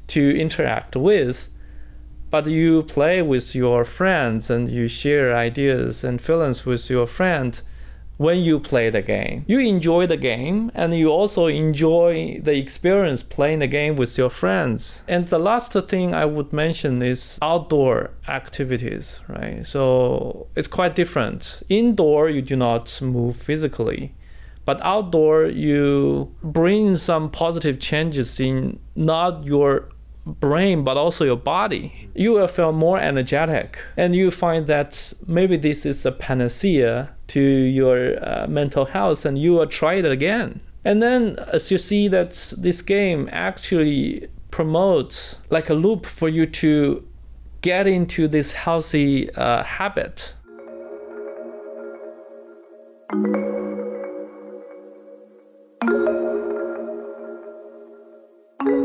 to 0.09 0.39
interact 0.39 0.97
with 0.97 1.51
but 2.31 2.47
you 2.47 2.83
play 2.83 3.23
with 3.23 3.55
your 3.55 3.85
friends 3.85 4.51
and 4.51 4.71
you 4.71 4.89
share 4.89 5.35
ideas 5.35 6.05
and 6.05 6.21
feelings 6.21 6.67
with 6.67 6.91
your 6.91 7.07
friend 7.07 7.61
when 8.19 8.39
you 8.39 8.59
play 8.59 8.91
the 8.91 9.01
game. 9.01 9.45
You 9.47 9.61
enjoy 9.61 10.07
the 10.07 10.17
game 10.17 10.71
and 10.75 10.93
you 10.93 11.09
also 11.09 11.47
enjoy 11.47 12.41
the 12.43 12.59
experience 12.59 13.23
playing 13.23 13.61
the 13.61 13.69
game 13.69 13.97
with 13.97 14.19
your 14.19 14.29
friends. 14.29 15.05
And 15.07 15.29
the 15.29 15.39
last 15.39 15.73
thing 15.73 16.15
I 16.15 16.25
would 16.25 16.53
mention 16.53 17.01
is 17.01 17.39
outdoor 17.41 18.11
activities, 18.27 19.21
right? 19.29 19.65
So 19.67 20.49
it's 20.57 20.69
quite 20.69 20.97
different. 20.97 21.63
Indoor, 21.69 22.29
you 22.29 22.43
do 22.43 22.57
not 22.57 23.01
move 23.01 23.37
physically. 23.37 24.15
But 24.65 24.83
outdoor, 24.83 25.47
you 25.47 26.35
bring 26.43 26.97
some 26.97 27.31
positive 27.31 27.81
changes 27.81 28.39
in 28.39 28.81
not 28.95 29.45
your 29.45 29.89
brain 30.41 30.85
but 30.85 30.97
also 30.97 31.25
your 31.25 31.37
body. 31.37 32.11
You 32.15 32.33
will 32.33 32.49
feel 32.49 32.73
more 32.73 32.99
energetic. 32.99 33.83
And 33.97 34.15
you 34.15 34.31
find 34.31 34.67
that 34.67 35.13
maybe 35.27 35.57
this 35.57 35.87
is 35.87 36.05
a 36.07 36.13
panacea 36.13 37.11
to 37.29 37.41
your 37.41 38.17
uh, 38.23 38.47
mental 38.49 38.87
health 38.87 39.25
and 39.25 39.39
you 39.39 39.53
will 39.55 39.67
try 39.67 39.95
it 39.95 40.05
again. 40.05 40.61
And 40.85 41.03
then 41.03 41.39
as 41.53 41.71
you 41.71 41.79
see 41.79 42.09
that 42.09 42.55
this 42.57 42.83
game 42.83 43.29
actually 43.33 44.29
promotes 44.51 45.37
like 45.51 45.69
a 45.69 45.75
loop 45.75 46.07
for 46.07 46.29
you 46.29 46.47
to 46.47 47.07
get 47.61 47.87
into 47.87 48.29
this 48.29 48.53
healthy 48.53 49.31
uh, 49.35 49.65
habit 49.65 50.35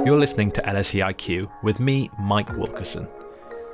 You're 0.05 0.19
listening 0.19 0.51
to 0.51 0.62
LSEIQ 0.63 1.50
with 1.63 1.79
me, 1.79 2.10
Mike 2.19 2.50
Wilkerson. 2.57 3.07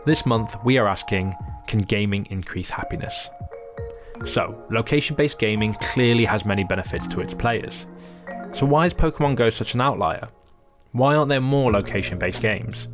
This 0.06 0.28
month, 0.28 0.56
we 0.64 0.78
are 0.78 0.88
asking 0.88 1.34
Can 1.66 1.80
gaming 1.80 2.28
increase 2.30 2.70
happiness? 2.70 3.30
So, 4.28 4.64
location 4.70 5.16
based 5.16 5.40
gaming 5.40 5.74
clearly 5.82 6.26
has 6.26 6.46
many 6.46 6.64
benefits 6.64 7.08
to 7.08 7.22
its 7.22 7.34
players. 7.34 7.88
So, 8.52 8.68
why 8.68 8.86
is 8.86 8.94
Pokemon 8.94 9.38
Go 9.38 9.50
such 9.50 9.74
an 9.74 9.82
outlier? 9.82 10.28
Why 10.92 11.16
aren't 11.16 11.30
there 11.30 11.42
more 11.42 11.72
location 11.72 12.20
based 12.20 12.42
games? 12.42 12.88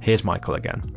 Here's 0.00 0.24
Michael 0.24 0.54
again. 0.54 0.96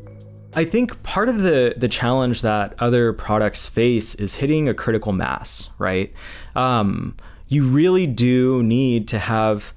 I 0.54 0.64
think 0.64 1.04
part 1.04 1.28
of 1.28 1.40
the 1.40 1.74
the 1.76 1.90
challenge 1.90 2.42
that 2.44 2.74
other 2.80 3.12
products 3.12 3.68
face 3.68 4.16
is 4.16 4.34
hitting 4.34 4.70
a 4.70 4.74
critical 4.74 5.12
mass, 5.12 5.72
right? 5.78 6.14
Um, 6.56 7.18
you 7.50 7.68
really 7.68 8.08
do 8.08 8.64
need 8.64 9.10
to 9.10 9.20
have 9.20 9.74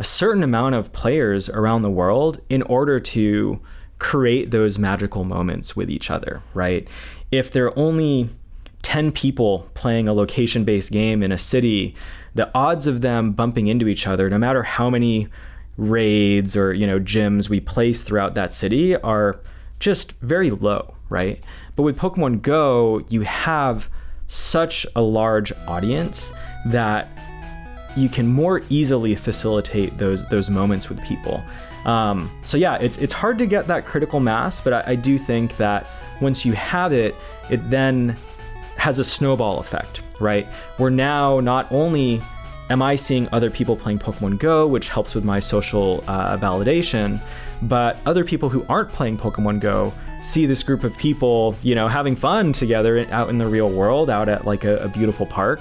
a 0.00 0.04
certain 0.04 0.42
amount 0.42 0.74
of 0.74 0.92
players 0.92 1.50
around 1.50 1.82
the 1.82 1.90
world 1.90 2.40
in 2.48 2.62
order 2.62 2.98
to 2.98 3.60
create 3.98 4.50
those 4.50 4.78
magical 4.78 5.24
moments 5.24 5.76
with 5.76 5.90
each 5.90 6.10
other, 6.10 6.42
right? 6.54 6.88
If 7.30 7.52
there 7.52 7.66
are 7.66 7.78
only 7.78 8.30
10 8.80 9.12
people 9.12 9.70
playing 9.74 10.08
a 10.08 10.14
location 10.14 10.64
based 10.64 10.90
game 10.90 11.22
in 11.22 11.30
a 11.30 11.38
city, 11.38 11.94
the 12.34 12.50
odds 12.54 12.86
of 12.86 13.02
them 13.02 13.32
bumping 13.32 13.66
into 13.66 13.88
each 13.88 14.06
other, 14.06 14.30
no 14.30 14.38
matter 14.38 14.62
how 14.62 14.88
many 14.88 15.28
raids 15.76 16.56
or 16.56 16.74
you 16.74 16.86
know 16.86 17.00
gyms 17.00 17.48
we 17.48 17.58
place 17.60 18.02
throughout 18.02 18.34
that 18.34 18.52
city 18.52 18.96
are 18.96 19.40
just 19.80 20.12
very 20.20 20.50
low, 20.50 20.94
right? 21.10 21.44
But 21.76 21.82
with 21.82 21.98
Pokemon 21.98 22.42
Go, 22.42 23.04
you 23.08 23.20
have 23.22 23.90
such 24.28 24.86
a 24.96 25.02
large 25.02 25.52
audience 25.66 26.32
that 26.66 27.08
you 27.96 28.08
can 28.08 28.26
more 28.26 28.62
easily 28.68 29.14
facilitate 29.14 29.98
those 29.98 30.26
those 30.28 30.50
moments 30.50 30.88
with 30.88 31.02
people. 31.02 31.42
Um, 31.84 32.30
so 32.42 32.56
yeah, 32.56 32.76
it's 32.76 32.98
it's 32.98 33.12
hard 33.12 33.38
to 33.38 33.46
get 33.46 33.66
that 33.68 33.86
critical 33.86 34.20
mass, 34.20 34.60
but 34.60 34.72
I, 34.72 34.92
I 34.92 34.94
do 34.94 35.18
think 35.18 35.56
that 35.56 35.86
once 36.20 36.44
you 36.44 36.52
have 36.52 36.92
it, 36.92 37.14
it 37.50 37.58
then 37.70 38.16
has 38.76 38.98
a 38.98 39.04
snowball 39.04 39.58
effect, 39.58 40.02
right? 40.20 40.46
Where 40.76 40.90
now 40.90 41.40
not 41.40 41.70
only 41.72 42.20
am 42.70 42.82
I 42.82 42.96
seeing 42.96 43.28
other 43.32 43.50
people 43.50 43.76
playing 43.76 43.98
Pokemon 43.98 44.38
Go, 44.38 44.66
which 44.66 44.88
helps 44.88 45.14
with 45.14 45.24
my 45.24 45.40
social 45.40 46.04
uh, 46.06 46.36
validation, 46.36 47.20
but 47.62 47.98
other 48.06 48.24
people 48.24 48.48
who 48.48 48.64
aren't 48.68 48.90
playing 48.90 49.18
Pokemon 49.18 49.60
Go 49.60 49.92
see 50.22 50.46
this 50.46 50.62
group 50.62 50.84
of 50.84 50.96
people, 50.98 51.56
you 51.62 51.74
know, 51.74 51.88
having 51.88 52.14
fun 52.14 52.52
together 52.52 53.06
out 53.10 53.30
in 53.30 53.38
the 53.38 53.46
real 53.46 53.70
world, 53.70 54.10
out 54.10 54.28
at 54.28 54.44
like 54.44 54.64
a, 54.64 54.76
a 54.78 54.88
beautiful 54.88 55.26
park 55.26 55.60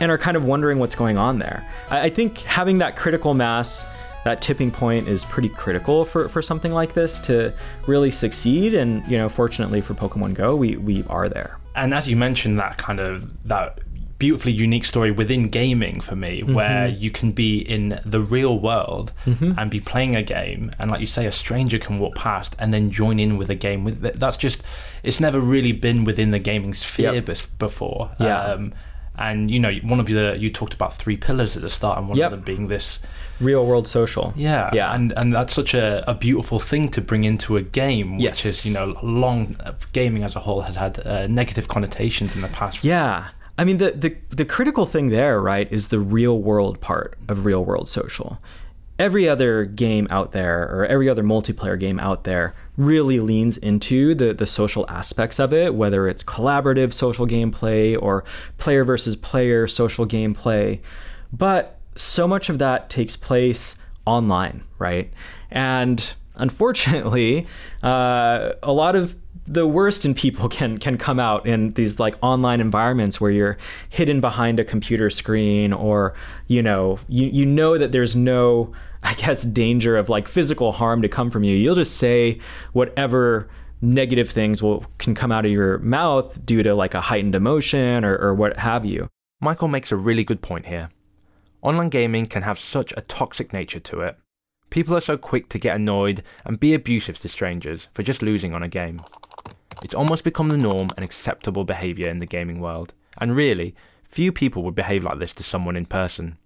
and 0.00 0.10
are 0.10 0.18
kind 0.18 0.36
of 0.36 0.44
wondering 0.44 0.78
what's 0.78 0.94
going 0.94 1.18
on 1.18 1.38
there. 1.38 1.64
I, 1.90 2.02
I 2.02 2.10
think 2.10 2.38
having 2.40 2.78
that 2.78 2.96
critical 2.96 3.34
mass, 3.34 3.86
that 4.24 4.40
tipping 4.42 4.70
point 4.70 5.06
is 5.08 5.24
pretty 5.24 5.48
critical 5.50 6.04
for, 6.04 6.28
for 6.28 6.40
something 6.42 6.72
like 6.72 6.94
this 6.94 7.18
to 7.20 7.52
really 7.86 8.10
succeed. 8.10 8.74
And, 8.74 9.06
you 9.06 9.18
know, 9.18 9.28
fortunately 9.28 9.80
for 9.80 9.94
Pokemon 9.94 10.34
Go, 10.34 10.56
we, 10.56 10.76
we 10.76 11.04
are 11.08 11.28
there. 11.28 11.58
And 11.76 11.92
as 11.92 12.08
you 12.08 12.16
mentioned, 12.16 12.58
that 12.58 12.78
kind 12.78 13.00
of 13.00 13.32
that 13.48 13.80
beautifully 14.16 14.52
unique 14.52 14.84
story 14.84 15.10
within 15.10 15.48
gaming 15.48 16.00
for 16.00 16.14
me 16.14 16.40
where 16.44 16.86
you 16.86 17.10
can 17.10 17.32
be 17.32 17.58
in 17.58 18.00
the 18.04 18.20
real 18.20 18.58
world 18.60 19.12
and 19.26 19.70
be 19.72 19.80
playing 19.80 20.14
a 20.14 20.22
game 20.22 20.70
and 20.78 20.88
like 20.88 21.00
you 21.00 21.06
say 21.06 21.26
a 21.26 21.32
stranger 21.32 21.80
can 21.80 21.98
walk 21.98 22.14
past 22.14 22.54
and 22.60 22.72
then 22.72 22.92
join 22.92 23.18
in 23.18 23.36
with 23.36 23.50
a 23.50 23.56
game 23.56 23.82
with 23.82 24.00
that's 24.18 24.36
just 24.36 24.62
it's 25.02 25.18
never 25.18 25.40
really 25.40 25.72
been 25.72 26.04
within 26.04 26.30
the 26.30 26.38
gaming 26.38 26.72
sphere 26.72 27.12
Yep. 27.14 27.36
before 27.58 28.12
Yeah. 28.20 28.40
um, 28.44 28.72
and 29.18 29.50
you 29.50 29.60
know 29.60 29.72
one 29.82 30.00
of 30.00 30.06
the 30.06 30.36
you 30.38 30.50
talked 30.50 30.74
about 30.74 30.92
three 30.94 31.16
pillars 31.16 31.56
at 31.56 31.62
the 31.62 31.68
start 31.68 31.98
and 31.98 32.08
one 32.08 32.18
Yep. 32.18 32.26
of 32.26 32.30
them 32.32 32.40
being 32.44 32.68
this 32.68 33.00
Real 33.40 33.66
world 33.66 33.86
social. 33.88 34.32
yeah 34.36 34.70
Yeah. 34.72 34.94
and 34.94 35.12
and 35.16 35.32
that's 35.32 35.54
such 35.54 35.74
a, 35.74 36.04
a 36.10 36.14
beautiful 36.14 36.58
thing 36.58 36.88
to 36.90 37.00
bring 37.00 37.24
into 37.24 37.56
a 37.56 37.62
game 37.62 38.16
which 38.16 38.24
Yes. 38.24 38.44
is 38.44 38.66
you 38.66 38.74
know 38.74 38.98
long 39.02 39.56
gaming 39.92 40.22
as 40.24 40.36
a 40.36 40.40
whole 40.40 40.62
has 40.62 40.76
had 40.76 41.04
uh, 41.06 41.26
negative 41.26 41.66
connotations 41.68 42.34
in 42.36 42.42
the 42.42 42.48
past 42.48 42.84
Yeah. 42.84 43.24
I 43.56 43.62
mean, 43.64 43.78
the, 43.78 43.92
the, 43.92 44.16
the 44.30 44.44
critical 44.44 44.84
thing 44.84 45.10
there, 45.10 45.40
right, 45.40 45.70
is 45.70 45.86
the 45.88 46.00
real 46.00 46.36
world 46.40 46.80
part 46.80 47.16
of 47.28 47.44
real 47.44 47.64
world 47.64 47.88
social. 47.88 48.38
Every 48.98 49.28
other 49.28 49.64
game 49.64 50.06
out 50.10 50.32
there, 50.32 50.62
or 50.70 50.86
every 50.86 51.08
other 51.08 51.24
multiplayer 51.24 51.78
game 51.78 51.98
out 51.98 52.24
there, 52.24 52.54
really 52.76 53.20
leans 53.20 53.56
into 53.56 54.14
the, 54.14 54.32
the 54.32 54.46
social 54.46 54.88
aspects 54.88 55.38
of 55.38 55.52
it, 55.52 55.74
whether 55.74 56.08
it's 56.08 56.22
collaborative 56.22 56.92
social 56.92 57.26
gameplay 57.26 58.00
or 58.00 58.24
player 58.58 58.84
versus 58.84 59.16
player 59.16 59.66
social 59.66 60.06
gameplay. 60.06 60.80
But 61.32 61.78
so 61.96 62.28
much 62.28 62.48
of 62.48 62.58
that 62.58 62.90
takes 62.90 63.16
place 63.16 63.78
online, 64.06 64.62
right? 64.78 65.12
And 65.50 66.14
unfortunately, 66.36 67.46
uh, 67.82 68.52
a 68.62 68.72
lot 68.72 68.96
of 68.96 69.16
the 69.46 69.66
worst 69.66 70.06
in 70.06 70.14
people 70.14 70.48
can 70.58 70.78
can 70.78 70.98
come 70.98 71.20
out 71.20 71.46
in 71.46 71.68
these 71.70 72.00
like 72.00 72.16
online 72.22 72.60
environments 72.60 73.20
where 73.20 73.30
you're 73.30 73.58
hidden 73.88 74.20
behind 74.20 74.58
a 74.58 74.64
computer 74.64 75.10
screen 75.10 75.72
or 75.72 76.14
you 76.46 76.62
know 76.62 76.98
you 77.08 77.26
you 77.26 77.46
know 77.46 77.78
that 77.78 77.92
there's 77.92 78.16
no 78.16 78.72
I 79.02 79.12
guess 79.14 79.42
danger 79.42 79.96
of 79.96 80.08
like 80.08 80.28
physical 80.28 80.72
harm 80.72 81.02
to 81.02 81.08
come 81.08 81.30
from 81.30 81.44
you. 81.44 81.54
You'll 81.54 81.74
just 81.74 81.98
say 81.98 82.40
whatever 82.72 83.48
negative 83.82 84.30
things 84.30 84.62
will 84.62 84.86
can 84.98 85.14
come 85.14 85.30
out 85.30 85.44
of 85.44 85.52
your 85.52 85.78
mouth 85.78 86.44
due 86.46 86.62
to 86.62 86.74
like 86.74 86.94
a 86.94 87.02
heightened 87.02 87.34
emotion 87.34 88.02
or, 88.04 88.16
or 88.16 88.34
what 88.34 88.56
have 88.56 88.86
you. 88.86 89.08
Michael 89.40 89.68
makes 89.68 89.92
a 89.92 89.96
really 89.96 90.24
good 90.24 90.40
point 90.40 90.66
here. 90.66 90.88
Online 91.60 91.90
gaming 91.90 92.24
can 92.26 92.42
have 92.44 92.58
such 92.58 92.94
a 92.96 93.02
toxic 93.02 93.52
nature 93.52 93.80
to 93.80 94.00
it. 94.00 94.16
People 94.70 94.96
are 94.96 95.02
so 95.02 95.18
quick 95.18 95.50
to 95.50 95.58
get 95.58 95.76
annoyed 95.76 96.22
and 96.44 96.58
be 96.58 96.72
abusive 96.72 97.18
to 97.20 97.28
strangers 97.28 97.88
for 97.92 98.02
just 98.02 98.22
losing 98.22 98.54
on 98.54 98.62
a 98.62 98.68
game. 98.68 98.98
It's 99.84 99.94
almost 99.94 100.24
become 100.24 100.48
the 100.48 100.56
norm 100.56 100.88
and 100.96 101.04
acceptable 101.04 101.64
behaviour 101.64 102.08
in 102.08 102.18
the 102.18 102.24
gaming 102.26 102.58
world, 102.58 102.94
and 103.18 103.36
really, 103.36 103.74
few 104.02 104.32
people 104.32 104.62
would 104.62 104.74
behave 104.74 105.04
like 105.04 105.18
this 105.18 105.34
to 105.34 105.42
someone 105.42 105.76
in 105.76 105.84
person. 105.84 106.38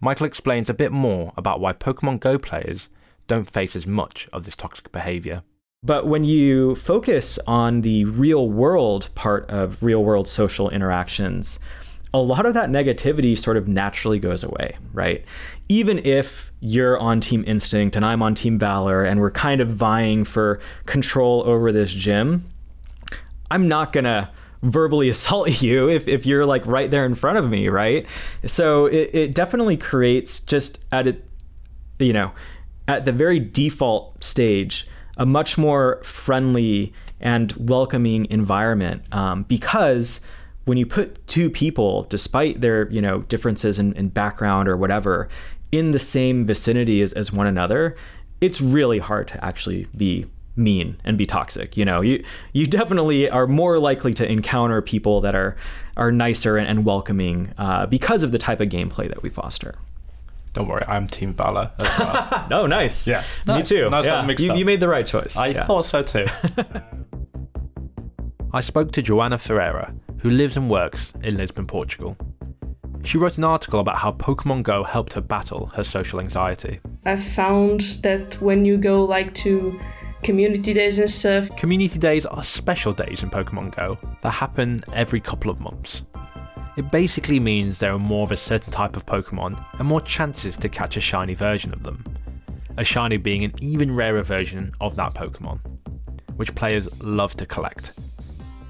Michael 0.00 0.26
explains 0.26 0.68
a 0.68 0.74
bit 0.74 0.90
more 0.90 1.32
about 1.36 1.60
why 1.60 1.72
Pokemon 1.72 2.18
Go 2.18 2.38
players 2.38 2.88
don't 3.28 3.48
face 3.48 3.76
as 3.76 3.86
much 3.86 4.28
of 4.32 4.46
this 4.46 4.56
toxic 4.56 4.90
behaviour. 4.90 5.44
But 5.84 6.08
when 6.08 6.24
you 6.24 6.74
focus 6.74 7.38
on 7.46 7.82
the 7.82 8.04
real 8.06 8.50
world 8.50 9.10
part 9.14 9.48
of 9.48 9.80
real 9.80 10.02
world 10.02 10.26
social 10.26 10.68
interactions, 10.70 11.60
a 12.12 12.18
lot 12.18 12.46
of 12.46 12.54
that 12.54 12.68
negativity 12.68 13.38
sort 13.38 13.58
of 13.58 13.68
naturally 13.68 14.18
goes 14.18 14.42
away, 14.42 14.72
right? 14.92 15.24
Even 15.70 16.04
if 16.04 16.50
you're 16.58 16.98
on 16.98 17.20
Team 17.20 17.44
Instinct 17.46 17.94
and 17.94 18.04
I'm 18.04 18.22
on 18.22 18.34
Team 18.34 18.58
Valor 18.58 19.04
and 19.04 19.20
we're 19.20 19.30
kind 19.30 19.60
of 19.60 19.68
vying 19.68 20.24
for 20.24 20.58
control 20.86 21.44
over 21.46 21.70
this 21.70 21.92
gym, 21.92 22.44
I'm 23.52 23.68
not 23.68 23.92
gonna 23.92 24.32
verbally 24.62 25.08
assault 25.10 25.62
you 25.62 25.88
if, 25.88 26.08
if 26.08 26.26
you're 26.26 26.44
like 26.44 26.66
right 26.66 26.90
there 26.90 27.06
in 27.06 27.14
front 27.14 27.38
of 27.38 27.48
me, 27.48 27.68
right? 27.68 28.04
So 28.44 28.86
it, 28.86 29.10
it 29.12 29.34
definitely 29.34 29.76
creates 29.76 30.40
just 30.40 30.80
at 30.90 31.06
it, 31.06 31.24
you 32.00 32.12
know, 32.12 32.32
at 32.88 33.04
the 33.04 33.12
very 33.12 33.38
default 33.38 34.24
stage, 34.24 34.88
a 35.18 35.24
much 35.24 35.56
more 35.56 36.02
friendly 36.02 36.92
and 37.20 37.52
welcoming 37.52 38.26
environment 38.28 39.04
um, 39.14 39.44
because 39.44 40.20
when 40.64 40.78
you 40.78 40.86
put 40.86 41.26
two 41.26 41.50
people, 41.50 42.04
despite 42.04 42.60
their 42.60 42.88
you 42.90 43.00
know 43.00 43.22
differences 43.22 43.78
in, 43.78 43.92
in 43.94 44.08
background 44.08 44.68
or 44.68 44.76
whatever, 44.76 45.28
in 45.72 45.90
the 45.92 45.98
same 45.98 46.44
vicinity 46.46 47.02
as, 47.02 47.12
as 47.12 47.32
one 47.32 47.46
another, 47.46 47.96
it's 48.40 48.60
really 48.60 48.98
hard 48.98 49.28
to 49.28 49.44
actually 49.44 49.86
be 49.96 50.26
mean 50.56 50.96
and 51.04 51.16
be 51.16 51.26
toxic. 51.26 51.76
You 51.76 51.84
know, 51.84 52.00
you 52.00 52.24
you 52.52 52.66
definitely 52.66 53.28
are 53.30 53.46
more 53.46 53.78
likely 53.78 54.12
to 54.14 54.30
encounter 54.30 54.82
people 54.82 55.20
that 55.22 55.34
are 55.34 55.56
are 55.96 56.10
nicer 56.12 56.56
and, 56.56 56.66
and 56.68 56.84
welcoming 56.84 57.52
uh, 57.58 57.86
because 57.86 58.22
of 58.22 58.32
the 58.32 58.38
type 58.38 58.60
of 58.60 58.68
gameplay 58.68 59.08
that 59.08 59.22
we 59.22 59.28
foster. 59.30 59.76
don't 60.52 60.66
worry 60.66 60.82
i'm 60.88 61.06
team 61.06 61.32
valor 61.32 61.70
as 61.78 61.98
well 61.98 62.46
Oh, 62.50 62.66
nice. 62.66 63.06
Yeah. 63.06 63.20
me 63.46 63.54
Nice. 63.54 63.68
too. 63.68 63.88
Nice 63.90 64.06
yeah. 64.06 64.22
mixed 64.22 64.44
you, 64.44 64.50
up. 64.50 64.58
you 64.58 64.64
made 64.64 64.80
the 64.80 64.88
right 64.88 65.06
choice. 65.06 65.36
i 65.36 65.48
Yeah. 65.48 65.66
thought 65.66 65.86
so 65.86 66.02
too 66.02 66.26
I 68.52 68.60
spoke 68.60 68.90
to 68.92 69.02
Joana 69.02 69.38
Ferreira, 69.38 69.94
who 70.18 70.30
lives 70.30 70.56
and 70.56 70.68
works 70.68 71.12
in 71.22 71.36
Lisbon, 71.36 71.66
Portugal. 71.68 72.16
She 73.02 73.18
wrote 73.18 73.38
an 73.38 73.44
article 73.44 73.80
about 73.80 73.98
how 73.98 74.12
Pokemon 74.12 74.62
Go 74.62 74.84
helped 74.84 75.14
her 75.14 75.20
battle 75.20 75.66
her 75.74 75.84
social 75.84 76.20
anxiety. 76.20 76.80
I 77.04 77.16
found 77.16 77.80
that 78.02 78.40
when 78.40 78.64
you 78.64 78.76
go 78.76 79.04
like 79.04 79.34
to 79.36 79.80
community 80.22 80.74
days 80.74 80.98
and 80.98 81.08
stuff, 81.08 81.54
Community 81.56 81.98
days 81.98 82.26
are 82.26 82.44
special 82.44 82.92
days 82.92 83.22
in 83.22 83.30
Pokemon 83.30 83.74
Go 83.74 83.98
that 84.22 84.30
happen 84.30 84.84
every 84.92 85.20
couple 85.20 85.50
of 85.50 85.60
months. 85.60 86.02
It 86.76 86.90
basically 86.90 87.40
means 87.40 87.78
there 87.78 87.92
are 87.92 87.98
more 87.98 88.24
of 88.24 88.32
a 88.32 88.36
certain 88.36 88.70
type 88.70 88.96
of 88.96 89.06
Pokemon 89.06 89.62
and 89.78 89.88
more 89.88 90.00
chances 90.00 90.56
to 90.58 90.68
catch 90.68 90.96
a 90.96 91.00
shiny 91.00 91.34
version 91.34 91.72
of 91.72 91.82
them. 91.82 92.04
A 92.76 92.84
shiny 92.84 93.16
being 93.16 93.44
an 93.44 93.52
even 93.60 93.94
rarer 93.94 94.22
version 94.22 94.72
of 94.80 94.94
that 94.96 95.14
Pokemon, 95.14 95.58
which 96.36 96.54
players 96.54 96.88
love 97.02 97.36
to 97.36 97.46
collect. 97.46 97.92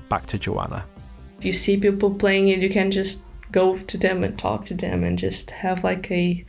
Back 0.09 0.27
to 0.29 0.39
Joanna. 0.39 0.87
if 1.39 1.45
you 1.45 1.53
see 1.53 1.77
people 1.79 2.13
playing 2.15 2.49
it, 2.49 2.61
you 2.61 2.71
can 2.71 2.91
just 2.91 3.25
go 3.53 3.79
to 3.79 3.99
them 3.99 4.25
and 4.25 4.39
talk 4.39 4.65
to 4.67 4.75
them 4.75 5.05
and 5.05 5.19
just 5.19 5.51
have 5.51 5.85
like 5.85 6.11
a 6.11 6.45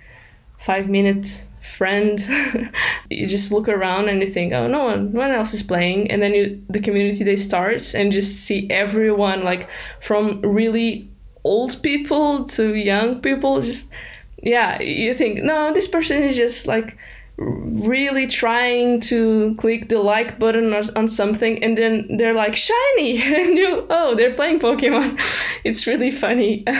five 0.58 0.90
minute 0.90 1.48
friend. 1.62 2.20
you 3.10 3.28
just 3.28 3.52
look 3.52 3.68
around 3.68 4.10
and 4.10 4.20
you 4.20 4.28
think, 4.28 4.54
oh, 4.54 4.68
no 4.68 4.86
one, 4.86 5.12
no 5.14 5.20
one 5.20 5.32
else 5.32 5.54
is 5.54 5.64
playing, 5.64 6.10
and 6.12 6.22
then 6.22 6.34
you 6.34 6.64
the 6.70 6.80
community 6.80 7.24
day 7.24 7.36
starts 7.36 7.96
and 7.96 8.12
just 8.12 8.42
see 8.42 8.70
everyone 8.70 9.44
like 9.44 9.68
from 10.00 10.42
really 10.42 11.10
old 11.44 11.82
people 11.82 12.46
to 12.46 12.76
young 12.76 13.20
people 13.20 13.62
just 13.62 13.92
yeah 14.44 14.80
you 14.82 15.14
think 15.14 15.42
no 15.44 15.74
this 15.74 15.88
person 15.88 16.22
is 16.22 16.36
just 16.38 16.68
like 16.68 16.98
really 17.42 18.28
trying 18.28 19.00
to 19.00 19.56
click 19.58 19.90
the 19.90 20.00
like 20.00 20.38
button 20.40 20.74
or, 20.74 20.82
on 20.96 21.08
something 21.08 21.64
and 21.64 21.78
then 21.78 22.08
they're 22.18 22.34
like 22.34 22.56
shiny! 22.56 23.22
And 23.42 23.58
you 23.58 23.86
oh 23.90 24.16
they're 24.16 24.34
playing 24.34 24.60
pokemon. 24.60 25.20
It's 25.64 25.88
really 25.88 26.12
funny. 26.12 26.64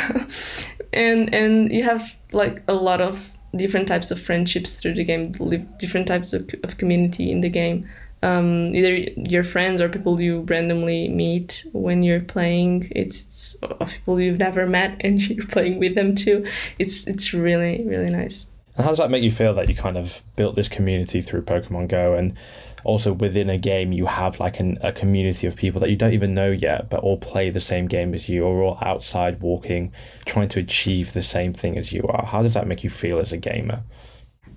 And 0.94 1.34
and 1.34 1.72
you 1.74 1.84
have 1.84 2.16
like 2.34 2.64
a 2.68 2.74
lot 2.74 3.00
of 3.00 3.32
different 3.56 3.88
types 3.88 4.12
of 4.12 4.20
friendships 4.20 4.76
through 4.76 4.96
the 4.96 5.06
game 5.06 5.32
different 5.80 6.08
types 6.08 6.34
of, 6.34 6.50
of 6.64 6.78
community 6.78 7.32
in 7.32 7.40
the 7.40 7.50
game. 7.50 7.88
Um, 8.24 8.76
either 8.76 8.96
your 9.16 9.46
friends 9.46 9.80
or 9.80 9.88
people 9.88 10.20
you 10.20 10.42
randomly 10.42 11.08
meet 11.08 11.66
when 11.72 12.04
you're 12.04 12.20
playing. 12.20 12.92
It's, 12.94 13.22
it's 13.22 13.56
people 13.94 14.20
you've 14.20 14.38
never 14.38 14.68
met 14.68 15.00
and 15.00 15.22
you're 15.22 15.48
playing 15.48 15.80
with 15.80 15.96
them 15.96 16.14
too. 16.14 16.44
It's 16.78 17.08
it's 17.08 17.34
really 17.34 17.86
really 17.88 18.12
nice 18.12 18.51
And 18.76 18.86
how 18.86 18.92
does 18.92 19.00
that 19.00 19.12
make 19.12 19.24
you 19.24 19.32
feel 19.32 19.54
that 19.56 19.70
you 19.70 19.76
kind 19.76 19.98
of 19.98 20.24
built 20.36 20.56
this 20.56 20.70
community 20.70 21.22
through 21.22 21.44
Pokemon 21.44 21.90
Go 21.90 22.14
and 22.14 22.36
also 22.84 23.14
within 23.14 23.50
a 23.50 23.58
game 23.58 23.92
you 23.92 24.08
have 24.08 24.40
like 24.40 24.60
an, 24.60 24.78
a 24.82 24.92
community 24.92 25.46
of 25.46 25.56
people 25.56 25.80
that 25.80 25.90
you 25.90 25.96
don't 25.96 26.14
even 26.14 26.34
know 26.34 26.50
yet 26.50 26.90
but 26.90 27.00
all 27.02 27.16
play 27.18 27.50
the 27.50 27.60
same 27.60 27.86
game 27.86 28.16
as 28.16 28.28
you 28.28 28.44
or 28.44 28.64
all 28.64 28.78
outside 28.82 29.40
walking 29.40 29.92
trying 30.26 30.50
to 30.50 30.60
achieve 30.60 31.14
the 31.14 31.22
same 31.22 31.54
thing 31.54 31.78
as 31.78 31.94
you 31.94 32.02
are 32.10 32.26
how 32.26 32.42
does 32.42 32.56
that 32.56 32.66
make 32.66 32.84
you 32.84 32.90
feel 32.90 33.20
as 33.20 33.32
a 33.32 33.38
gamer 33.38 33.84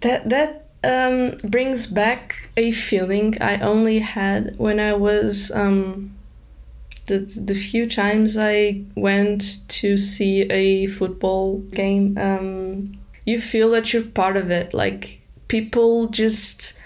that 0.00 0.27
that 0.31 0.64
um, 0.85 1.31
brings 1.44 1.87
back 1.87 2.50
a 2.57 2.70
feeling 2.70 3.40
I 3.40 3.59
only 3.59 4.00
had 4.00 4.59
when 4.59 4.79
I 4.79 4.92
was 4.92 5.50
um, 5.53 6.14
the 7.07 7.18
the 7.18 7.55
few 7.55 7.88
times 7.88 8.37
I 8.37 8.83
went 8.94 9.66
to 9.68 9.96
see 9.96 10.42
a 10.42 10.87
football 10.88 11.59
game. 11.59 12.18
Um, 12.18 12.92
you 13.24 13.40
feel 13.40 13.70
that 13.70 13.92
you're 13.92 14.04
part 14.04 14.37
of 14.37 14.50
it. 14.50 14.74
Like 14.74 15.20
people 15.48 16.08
just 16.08 16.78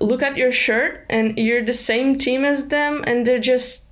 look 0.00 0.22
at 0.22 0.36
your 0.36 0.52
shirt 0.52 1.06
and 1.08 1.38
you're 1.38 1.64
the 1.64 1.72
same 1.72 2.18
team 2.18 2.44
as 2.44 2.68
them, 2.68 3.02
and 3.06 3.26
they're 3.26 3.38
just 3.38 3.86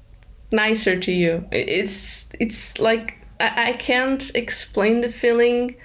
nicer 0.52 0.98
to 0.98 1.12
you. 1.12 1.46
It's 1.50 2.32
it's 2.40 2.78
like 2.78 3.18
I, 3.40 3.70
I 3.70 3.72
can't 3.74 4.30
explain 4.34 5.00
the 5.00 5.08
feeling 5.08 5.76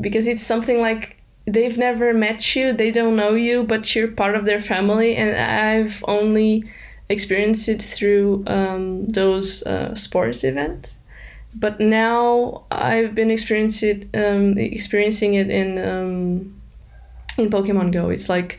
because 0.00 0.28
it's 0.28 0.42
something 0.42 0.80
like 0.80 1.16
they've 1.46 1.78
never 1.78 2.12
met 2.12 2.54
you, 2.54 2.72
they 2.72 2.90
don't 2.90 3.16
know 3.16 3.34
you, 3.34 3.64
but 3.64 3.94
you're 3.94 4.08
part 4.08 4.34
of 4.34 4.44
their 4.44 4.60
family. 4.60 5.16
And 5.16 5.36
I've 5.36 6.04
only 6.06 6.64
experienced 7.08 7.68
it 7.68 7.82
through 7.82 8.44
um, 8.46 9.06
those 9.08 9.62
uh, 9.64 9.94
sports 9.94 10.44
events. 10.44 10.94
But 11.58 11.80
now 11.80 12.64
I've 12.70 13.14
been 13.14 13.30
experiencing 13.30 14.08
it, 14.12 14.26
um, 14.26 14.56
experiencing 14.58 15.34
it 15.34 15.50
in 15.50 15.78
um, 15.78 16.60
in 17.36 17.50
Pokemon 17.50 17.92
Go. 17.92 18.10
It's 18.10 18.28
like 18.28 18.58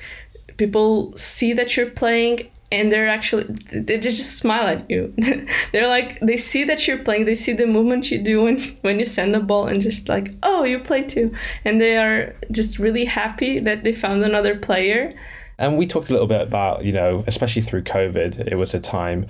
people 0.57 1.15
see 1.15 1.53
that 1.53 1.77
you're 1.77 1.89
playing 1.89 2.49
and 2.71 2.91
they're 2.91 3.07
actually 3.07 3.43
they 3.71 3.97
just 3.97 4.37
smile 4.37 4.67
at 4.67 4.89
you. 4.89 5.13
they're 5.71 5.87
like 5.87 6.19
they 6.19 6.37
see 6.37 6.63
that 6.65 6.87
you're 6.87 6.99
playing, 6.99 7.25
they 7.25 7.35
see 7.35 7.53
the 7.53 7.65
movement 7.65 8.11
you 8.11 8.19
do 8.21 8.43
when 8.43 8.59
when 8.81 8.99
you 8.99 9.05
send 9.05 9.33
the 9.33 9.39
ball, 9.39 9.67
and 9.67 9.81
just 9.81 10.09
like 10.09 10.33
oh 10.43 10.63
you 10.63 10.79
play 10.79 11.03
too, 11.03 11.33
and 11.65 11.81
they 11.81 11.97
are 11.97 12.35
just 12.51 12.79
really 12.79 13.05
happy 13.05 13.59
that 13.59 13.83
they 13.83 13.93
found 13.93 14.23
another 14.23 14.55
player. 14.55 15.11
And 15.57 15.77
we 15.77 15.87
talked 15.87 16.09
a 16.09 16.13
little 16.13 16.27
bit 16.27 16.41
about 16.41 16.85
you 16.85 16.91
know 16.91 17.23
especially 17.27 17.61
through 17.61 17.83
COVID, 17.83 18.47
it 18.51 18.55
was 18.55 18.73
a 18.73 18.79
time 18.79 19.27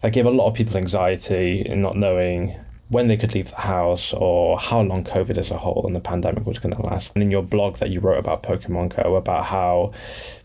that 0.00 0.12
gave 0.12 0.26
a 0.26 0.30
lot 0.30 0.46
of 0.48 0.54
people 0.54 0.76
anxiety 0.76 1.62
in 1.62 1.80
not 1.80 1.96
knowing 1.96 2.58
when 2.90 3.06
they 3.06 3.16
could 3.16 3.34
leave 3.34 3.50
the 3.50 3.56
house 3.56 4.12
or 4.12 4.58
how 4.58 4.80
long 4.80 5.04
COVID 5.04 5.38
as 5.38 5.50
a 5.50 5.58
whole 5.58 5.84
and 5.86 5.94
the 5.94 6.00
pandemic 6.00 6.44
was 6.44 6.58
going 6.58 6.74
to 6.74 6.82
last. 6.82 7.12
And 7.14 7.22
in 7.22 7.30
your 7.30 7.42
blog 7.42 7.76
that 7.76 7.90
you 7.90 8.00
wrote 8.00 8.18
about 8.18 8.42
Pokemon 8.42 8.96
Go, 8.96 9.14
about 9.14 9.46
how 9.46 9.92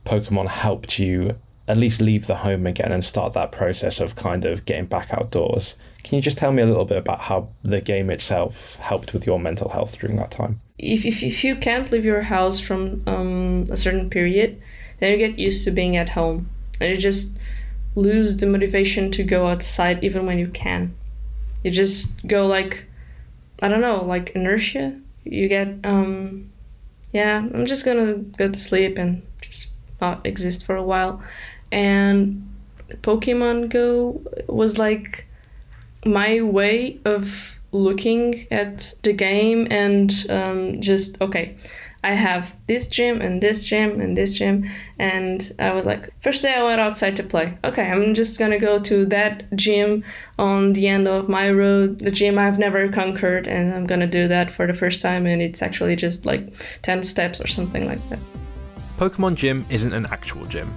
Pokemon 0.06 0.48
helped 0.50 1.00
you 1.00 1.38
at 1.68 1.78
least 1.78 2.00
leave 2.00 2.28
the 2.28 2.38
home 2.38 2.68
again 2.68 2.92
and 2.92 3.04
start 3.04 3.34
that 3.34 3.52
process 3.52 4.00
of 4.00 4.16
kind 4.16 4.46
of 4.46 4.64
getting 4.66 4.86
back 4.86 5.12
outdoors. 5.12 5.74
Can 6.04 6.18
you 6.18 6.22
just 6.22 6.38
tell 6.38 6.52
me 6.52 6.62
a 6.62 6.68
little 6.68 6.86
bit 6.86 7.00
about 7.00 7.22
how 7.22 7.50
the 7.64 7.82
game 7.82 8.12
itself 8.12 8.76
helped 8.76 9.12
with 9.12 9.26
your 9.26 9.40
mental 9.40 9.70
health 9.70 9.98
during 10.00 10.16
that 10.18 10.30
time? 10.30 10.60
If, 10.78 11.04
if, 11.04 11.24
if 11.24 11.44
you 11.44 11.56
can't 11.56 11.92
leave 11.92 12.06
your 12.06 12.22
house 12.22 12.60
from 12.60 13.02
um, 13.08 13.66
a 13.72 13.76
certain 13.76 14.12
period, 14.12 14.62
then 15.00 15.14
you 15.14 15.18
get 15.18 15.40
used 15.40 15.66
to 15.66 15.72
being 15.72 15.98
at 15.98 16.10
home 16.10 16.48
and 16.80 16.92
you 16.92 16.98
just 16.98 17.40
lose 17.96 18.38
the 18.38 18.46
motivation 18.46 19.10
to 19.10 19.24
go 19.24 19.48
outside 19.48 20.04
even 20.04 20.28
when 20.28 20.38
you 20.38 20.50
can 20.50 20.94
you 21.66 21.72
just 21.72 22.26
go 22.28 22.46
like 22.46 22.86
I 23.62 23.70
don't 23.70 23.82
know, 23.82 24.04
like 24.04 24.30
inertia. 24.36 25.00
You 25.24 25.48
get 25.48 25.68
um 25.84 26.52
yeah, 27.12 27.38
I'm 27.38 27.66
just 27.66 27.86
gonna 27.86 28.14
go 28.16 28.50
to 28.50 28.60
sleep 28.60 29.00
and 29.00 29.24
just 29.42 29.70
not 30.00 30.24
exist 30.26 30.64
for 30.64 30.76
a 30.76 30.84
while. 30.84 31.24
And 31.72 32.48
Pokemon 33.02 33.70
Go 33.70 34.22
was 34.48 34.78
like 34.78 35.26
my 36.06 36.42
way 36.42 37.00
of 37.04 37.60
looking 37.72 38.48
at 38.52 38.94
the 39.02 39.12
game 39.12 39.68
and 39.72 40.14
um, 40.30 40.82
just 40.82 41.20
okay 41.20 41.56
I 42.06 42.14
have 42.14 42.56
this 42.68 42.88
gym 42.88 43.20
and 43.20 43.42
this 43.42 43.66
gym 43.66 44.00
and 44.00 44.16
this 44.16 44.38
gym. 44.38 44.70
And 45.00 45.52
I 45.58 45.74
was 45.74 45.88
like, 45.88 46.14
first 46.22 46.44
day 46.44 46.54
I 46.54 46.64
went 46.64 46.80
outside 46.80 47.18
to 47.18 47.24
play. 47.24 47.58
Okay, 47.64 47.90
I'm 47.90 48.14
just 48.14 48.38
gonna 48.38 48.60
go 48.60 48.80
to 48.80 49.08
that 49.08 49.52
gym 49.56 50.04
on 50.38 50.74
the 50.74 50.88
end 50.88 51.08
of 51.08 51.28
my 51.28 51.50
road, 51.50 52.00
the 52.00 52.12
gym 52.12 52.38
I've 52.38 52.60
never 52.60 52.88
conquered, 52.90 53.48
and 53.48 53.74
I'm 53.74 53.88
gonna 53.88 54.06
do 54.06 54.28
that 54.28 54.52
for 54.52 54.68
the 54.68 54.74
first 54.74 55.02
time. 55.02 55.26
And 55.26 55.42
it's 55.42 55.64
actually 55.64 55.96
just 55.96 56.28
like 56.28 56.56
10 56.84 57.02
steps 57.02 57.42
or 57.42 57.48
something 57.48 57.88
like 57.88 58.08
that. 58.10 58.20
Pokemon 58.98 59.34
Gym 59.34 59.66
isn't 59.72 59.92
an 59.92 60.06
actual 60.06 60.46
gym. 60.46 60.72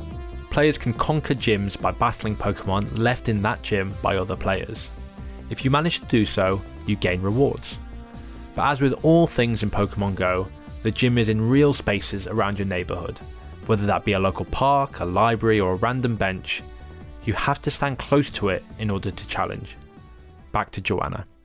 Players 0.51 0.79
can 0.79 0.95
conquer 0.95 1.35
gyms 1.35 1.79
by 1.79 1.91
battling 1.91 2.37
Pokemon 2.37 2.99
left 2.99 3.29
in 3.29 3.43
that 3.43 3.63
gym 3.63 3.95
by 4.03 4.17
other 4.17 4.35
players. 4.35 4.89
If 5.51 5.63
you 5.63 5.71
manage 5.71 6.01
to 6.01 6.07
do 6.07 6.25
so, 6.25 6.61
you 6.87 6.97
gain 6.97 7.21
rewards. 7.21 7.77
But 8.57 8.71
as 8.71 8.81
with 8.81 8.95
all 9.05 9.27
things 9.27 9.63
in 9.63 9.71
Pokemon 9.71 10.15
Go, 10.15 10.49
the 10.83 10.91
gym 10.91 11.19
is 11.19 11.29
in 11.29 11.49
real 11.49 11.73
spaces 11.73 12.27
around 12.27 12.59
your 12.59 12.67
neighbourhood, 12.67 13.19
whether 13.67 13.87
that 13.87 14.05
be 14.05 14.13
a 14.13 14.19
local 14.19 14.45
park, 14.47 15.01
a 15.01 15.05
library, 15.05 15.61
or 15.61 15.73
a 15.73 15.77
random 15.77 16.17
bench. 16.17 16.63
You 17.25 17.35
have 17.35 17.61
to 17.63 17.71
stand 17.71 17.99
close 17.99 18.31
to 18.31 18.49
it 18.49 18.65
in 18.79 18.91
order 18.91 19.11
to 19.11 19.27
challenge. 19.29 19.77
Back 20.53 20.71
to 20.73 20.81
Joanna. 20.81 21.27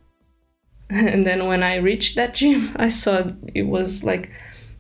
And 0.89 1.25
then 1.25 1.47
when 1.47 1.63
I 1.63 1.77
reached 1.77 2.15
that 2.17 2.35
gym, 2.35 2.71
I 2.75 2.89
saw 2.89 3.23
it 3.55 3.63
was 3.63 4.03
like, 4.03 4.29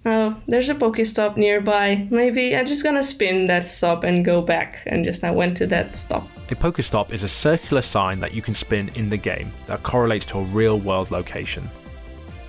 oh, 0.05 0.39
there's 0.47 0.69
a 0.69 0.75
Pokestop 0.75 1.37
nearby. 1.37 2.07
Maybe 2.11 2.55
I'm 2.55 2.65
just 2.65 2.83
gonna 2.83 3.03
spin 3.03 3.47
that 3.47 3.67
stop 3.67 4.03
and 4.03 4.23
go 4.23 4.41
back. 4.41 4.83
And 4.85 5.03
just 5.03 5.23
I 5.23 5.31
went 5.31 5.57
to 5.57 5.67
that 5.67 5.95
stop. 5.95 6.27
A 6.51 6.55
Pokestop 6.55 7.11
is 7.11 7.23
a 7.23 7.29
circular 7.29 7.81
sign 7.81 8.19
that 8.19 8.33
you 8.33 8.43
can 8.43 8.53
spin 8.53 8.91
in 8.95 9.09
the 9.09 9.17
game 9.17 9.51
that 9.65 9.81
correlates 9.81 10.27
to 10.27 10.37
a 10.37 10.43
real 10.43 10.77
world 10.77 11.09
location. 11.09 11.67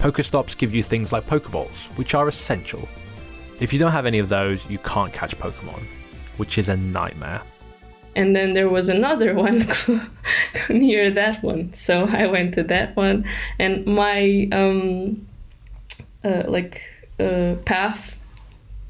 Pokestops 0.04 0.58
give 0.58 0.74
you 0.74 0.82
things 0.82 1.12
like 1.12 1.26
Pokeballs, 1.26 1.78
which 1.96 2.14
are 2.14 2.28
essential. 2.28 2.86
If 3.58 3.72
you 3.72 3.78
don't 3.78 3.92
have 3.92 4.04
any 4.04 4.18
of 4.18 4.28
those, 4.28 4.68
you 4.68 4.76
can't 4.76 5.10
catch 5.14 5.34
Pokemon, 5.38 5.82
which 6.36 6.58
is 6.58 6.68
a 6.68 6.76
nightmare. 6.76 7.40
And 8.14 8.36
then 8.36 8.52
there 8.52 8.68
was 8.68 8.90
another 8.90 9.32
one 9.46 9.66
near 10.68 11.10
that 11.10 11.42
one, 11.42 11.72
so 11.72 12.04
I 12.04 12.26
went 12.26 12.52
to 12.52 12.64
that 12.64 12.94
one, 12.96 13.24
and 13.58 13.86
my 13.86 14.46
um, 14.52 15.26
uh, 16.22 16.42
like 16.48 16.82
uh, 17.18 17.54
path, 17.64 18.18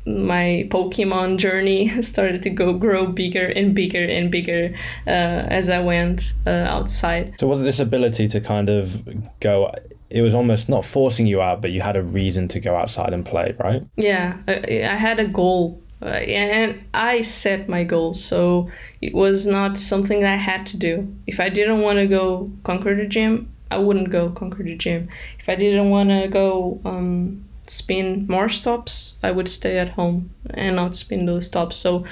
my 0.06 0.66
Pokemon 0.68 1.36
journey 1.38 2.02
started 2.02 2.42
to 2.42 2.50
go 2.50 2.72
grow 2.72 3.06
bigger 3.06 3.46
and 3.46 3.72
bigger 3.72 4.04
and 4.04 4.32
bigger 4.32 4.74
uh, 5.06 5.46
as 5.60 5.70
I 5.70 5.78
went 5.78 6.32
uh, 6.44 6.50
outside. 6.50 7.36
So 7.38 7.46
was 7.46 7.60
it 7.60 7.64
this 7.64 7.78
ability 7.78 8.26
to 8.26 8.40
kind 8.40 8.68
of 8.68 9.06
go 9.38 9.72
it 10.10 10.22
was 10.22 10.34
almost 10.34 10.68
not 10.68 10.84
forcing 10.84 11.26
you 11.26 11.40
out, 11.40 11.60
but 11.60 11.72
you 11.72 11.80
had 11.80 11.96
a 11.96 12.02
reason 12.02 12.48
to 12.48 12.60
go 12.60 12.76
outside 12.76 13.12
and 13.12 13.24
play, 13.24 13.54
right? 13.58 13.82
Yeah, 13.96 14.36
I, 14.46 14.96
had 14.96 15.18
a 15.18 15.26
goal. 15.26 15.80
Uh, 16.02 16.06
and 16.06 16.84
I 16.92 17.22
set 17.22 17.68
my 17.68 17.82
goals, 17.84 18.22
so 18.22 18.70
it 19.00 19.14
was 19.14 19.46
not 19.46 19.78
something 19.78 20.20
that 20.20 20.32
I 20.32 20.36
had 20.36 20.66
to 20.66 20.76
do. 20.76 21.14
If 21.26 21.40
I 21.40 21.48
didn't 21.48 21.80
want 21.80 21.98
to 21.98 22.06
go 22.06 22.50
conquer 22.62 22.94
the 22.94 23.06
gym, 23.06 23.50
I 23.70 23.78
wouldn't 23.78 24.10
go 24.10 24.28
conquer 24.30 24.62
the 24.62 24.76
gym. 24.76 25.08
If 25.40 25.48
I 25.48 25.54
didn't 25.54 25.90
want 25.90 26.10
to 26.10 26.28
go 26.28 26.80
um, 26.84 27.44
spin 27.66 28.26
more 28.28 28.48
stops, 28.48 29.16
I 29.22 29.30
would 29.30 29.48
stay 29.48 29.78
at 29.78 29.90
home 29.90 30.30
and 30.50 30.76
not 30.76 30.94
spin 30.94 31.26
those 31.26 31.46
stops. 31.46 31.76
So 31.76 32.04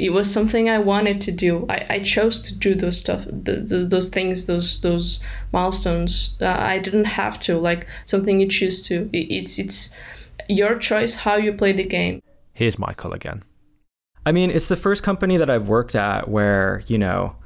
it 0.00 0.10
was 0.10 0.32
something 0.32 0.70
I 0.70 0.78
wanted 0.78 1.20
to 1.22 1.32
do. 1.32 1.66
I, 1.68 1.86
I 1.90 1.98
chose 2.00 2.40
to 2.42 2.54
do 2.54 2.74
those 2.74 2.96
stuff, 2.96 3.26
the, 3.26 3.56
the, 3.56 3.84
those 3.84 4.08
things, 4.08 4.46
those 4.46 4.80
those 4.80 5.22
milestones. 5.52 6.36
Uh, 6.40 6.46
I 6.46 6.78
didn't 6.78 7.04
have 7.04 7.38
to. 7.40 7.58
Like 7.58 7.86
something 8.06 8.40
you 8.40 8.48
choose 8.48 8.80
to. 8.88 9.10
It, 9.12 9.30
it's 9.30 9.58
it's 9.58 9.94
your 10.48 10.78
choice 10.78 11.14
how 11.14 11.36
you 11.36 11.52
play 11.52 11.72
the 11.72 11.84
game. 11.84 12.22
Here's 12.54 12.78
Michael 12.78 13.12
again. 13.12 13.42
I 14.24 14.32
mean, 14.32 14.50
it's 14.50 14.68
the 14.68 14.76
first 14.76 15.02
company 15.02 15.36
that 15.36 15.50
I've 15.50 15.68
worked 15.68 15.94
at 15.94 16.28
where 16.28 16.82
you 16.86 16.96
know 16.96 17.36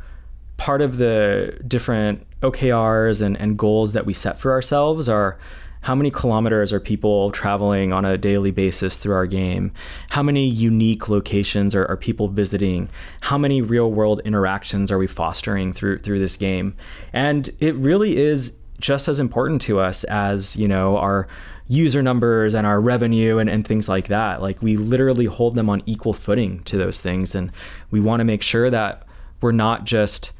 part 0.56 0.80
of 0.80 0.98
the 0.98 1.58
different 1.66 2.24
OKRs 2.40 3.20
and, 3.20 3.36
and 3.36 3.58
goals 3.58 3.94
that 3.94 4.06
we 4.06 4.14
set 4.14 4.38
for 4.38 4.52
ourselves 4.52 5.08
are 5.08 5.38
how 5.84 5.94
many 5.94 6.10
kilometers 6.10 6.72
are 6.72 6.80
people 6.80 7.30
traveling 7.30 7.92
on 7.92 8.06
a 8.06 8.16
daily 8.16 8.50
basis 8.50 8.96
through 8.96 9.14
our 9.14 9.26
game? 9.26 9.70
How 10.08 10.22
many 10.22 10.48
unique 10.48 11.10
locations 11.10 11.74
are, 11.74 11.86
are 11.90 11.98
people 11.98 12.28
visiting? 12.28 12.88
How 13.20 13.36
many 13.36 13.60
real 13.60 13.92
world 13.92 14.22
interactions 14.24 14.90
are 14.90 14.96
we 14.96 15.06
fostering 15.06 15.74
through 15.74 15.98
through 15.98 16.20
this 16.20 16.36
game? 16.36 16.74
And 17.12 17.50
it 17.60 17.74
really 17.74 18.16
is 18.16 18.56
just 18.80 19.08
as 19.08 19.20
important 19.20 19.60
to 19.62 19.78
us 19.78 20.04
as, 20.04 20.56
you 20.56 20.66
know, 20.66 20.96
our 20.96 21.28
user 21.68 22.02
numbers 22.02 22.54
and 22.54 22.66
our 22.66 22.80
revenue 22.80 23.36
and, 23.36 23.50
and 23.50 23.66
things 23.66 23.86
like 23.86 24.08
that. 24.08 24.40
Like 24.40 24.62
we 24.62 24.78
literally 24.78 25.26
hold 25.26 25.54
them 25.54 25.68
on 25.68 25.82
equal 25.84 26.14
footing 26.14 26.62
to 26.64 26.78
those 26.78 26.98
things. 26.98 27.34
And 27.34 27.50
we 27.90 28.00
want 28.00 28.20
to 28.20 28.24
make 28.24 28.40
sure 28.40 28.70
that 28.70 29.06
we're 29.42 29.52
not 29.52 29.84
just 29.84 30.32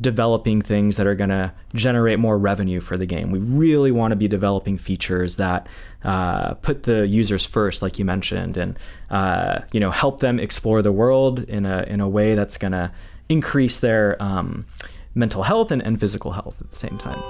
developing 0.00 0.60
things 0.60 0.96
that 0.96 1.06
are 1.06 1.14
going 1.14 1.30
to 1.30 1.52
generate 1.74 2.18
more 2.18 2.36
revenue 2.36 2.80
for 2.80 2.96
the 2.96 3.06
game. 3.06 3.30
We 3.30 3.38
really 3.38 3.92
want 3.92 4.10
to 4.12 4.16
be 4.16 4.26
developing 4.26 4.76
features 4.76 5.36
that 5.36 5.68
uh, 6.04 6.54
put 6.54 6.82
the 6.82 7.06
users 7.06 7.46
first, 7.46 7.82
like 7.82 7.98
you 7.98 8.04
mentioned, 8.04 8.56
and 8.56 8.78
uh, 9.10 9.60
you 9.72 9.80
know 9.80 9.90
help 9.90 10.20
them 10.20 10.40
explore 10.40 10.82
the 10.82 10.92
world 10.92 11.40
in 11.44 11.64
a 11.64 11.82
in 11.84 12.00
a 12.00 12.08
way 12.08 12.34
that's 12.34 12.58
going 12.58 12.72
to 12.72 12.90
increase 13.28 13.80
their 13.80 14.20
um, 14.22 14.66
mental 15.14 15.42
health 15.42 15.70
and, 15.70 15.82
and 15.82 16.00
physical 16.00 16.32
health 16.32 16.60
at 16.60 16.70
the 16.70 16.76
same 16.76 16.98
time. 16.98 17.22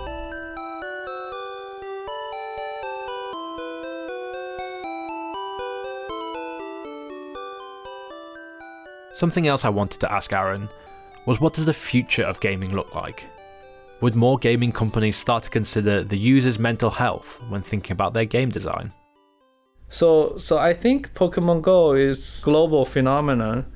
Something 9.17 9.47
else 9.47 9.65
I 9.65 9.69
wanted 9.69 10.01
to 10.01 10.11
ask 10.11 10.33
Aaron 10.33 10.69
was 11.26 11.40
what 11.40 11.54
does 11.54 11.66
the 11.66 11.74
future 11.74 12.24
of 12.24 12.40
gaming 12.40 12.74
look 12.74 12.94
like? 12.94 13.26
Would 14.00 14.16
more 14.16 14.38
gaming 14.38 14.72
companies 14.72 15.16
start 15.16 15.44
to 15.44 15.50
consider 15.50 16.02
the 16.02 16.18
user's 16.18 16.58
mental 16.58 16.90
health 16.90 17.40
when 17.48 17.62
thinking 17.62 17.92
about 17.92 18.14
their 18.14 18.24
game 18.24 18.48
design? 18.48 18.92
So, 19.88 20.37
so 20.38 20.58
I 20.58 20.74
think 20.74 21.14
Pokemon 21.14 21.62
Go 21.62 21.92
is 21.92 22.40
global 22.42 22.85
phenomenon 22.85 23.66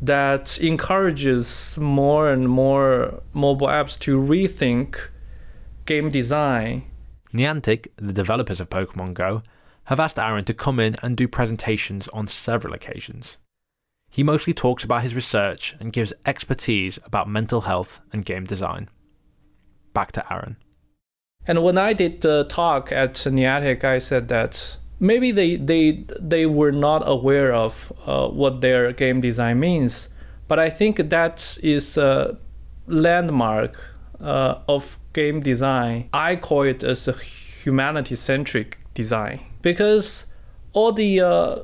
that 0.00 0.58
encourages 0.60 1.76
more 1.76 2.30
and 2.30 2.48
more 2.48 3.22
mobile 3.34 3.66
apps 3.66 3.98
to 4.00 4.18
rethink 4.18 5.10
game 5.84 6.10
design. 6.10 6.84
Niantic, 7.34 7.88
the 7.96 8.12
developers 8.12 8.60
of 8.60 8.70
Pokemon 8.70 9.12
Go, 9.14 9.42
have 9.84 10.00
asked 10.00 10.18
Aaron 10.18 10.44
to 10.46 10.54
come 10.54 10.80
in 10.80 10.96
and 11.02 11.16
do 11.16 11.28
presentations 11.28 12.08
on 12.08 12.28
several 12.28 12.72
occasions. 12.72 13.36
He 14.10 14.22
mostly 14.24 14.52
talks 14.52 14.82
about 14.82 15.02
his 15.02 15.14
research 15.14 15.76
and 15.78 15.92
gives 15.92 16.12
expertise 16.26 16.98
about 17.04 17.28
mental 17.28 17.62
health 17.62 18.00
and 18.12 18.24
game 18.24 18.44
design. 18.44 18.88
Back 19.94 20.12
to 20.12 20.32
Aaron. 20.32 20.56
And 21.46 21.62
when 21.62 21.78
I 21.78 21.92
did 21.92 22.20
the 22.20 22.44
talk 22.44 22.92
at 22.92 23.14
Niantic, 23.14 23.84
I 23.84 23.98
said 23.98 24.28
that 24.28 24.76
maybe 24.98 25.32
they 25.32 25.56
they 25.56 26.04
they 26.20 26.44
were 26.46 26.72
not 26.72 27.02
aware 27.06 27.52
of 27.54 27.92
uh, 28.04 28.28
what 28.28 28.60
their 28.60 28.92
game 28.92 29.20
design 29.20 29.60
means, 29.60 30.08
but 30.48 30.58
I 30.58 30.70
think 30.70 30.96
that 31.10 31.58
is 31.62 31.96
a 31.96 32.36
landmark 32.86 33.94
uh, 34.20 34.56
of 34.68 34.98
game 35.12 35.40
design. 35.40 36.10
I 36.12 36.36
call 36.36 36.62
it 36.62 36.82
as 36.82 37.08
a 37.08 37.12
humanity-centric 37.12 38.78
design 38.94 39.40
because 39.62 40.26
all 40.72 40.92
the 40.92 41.20
uh, 41.20 41.58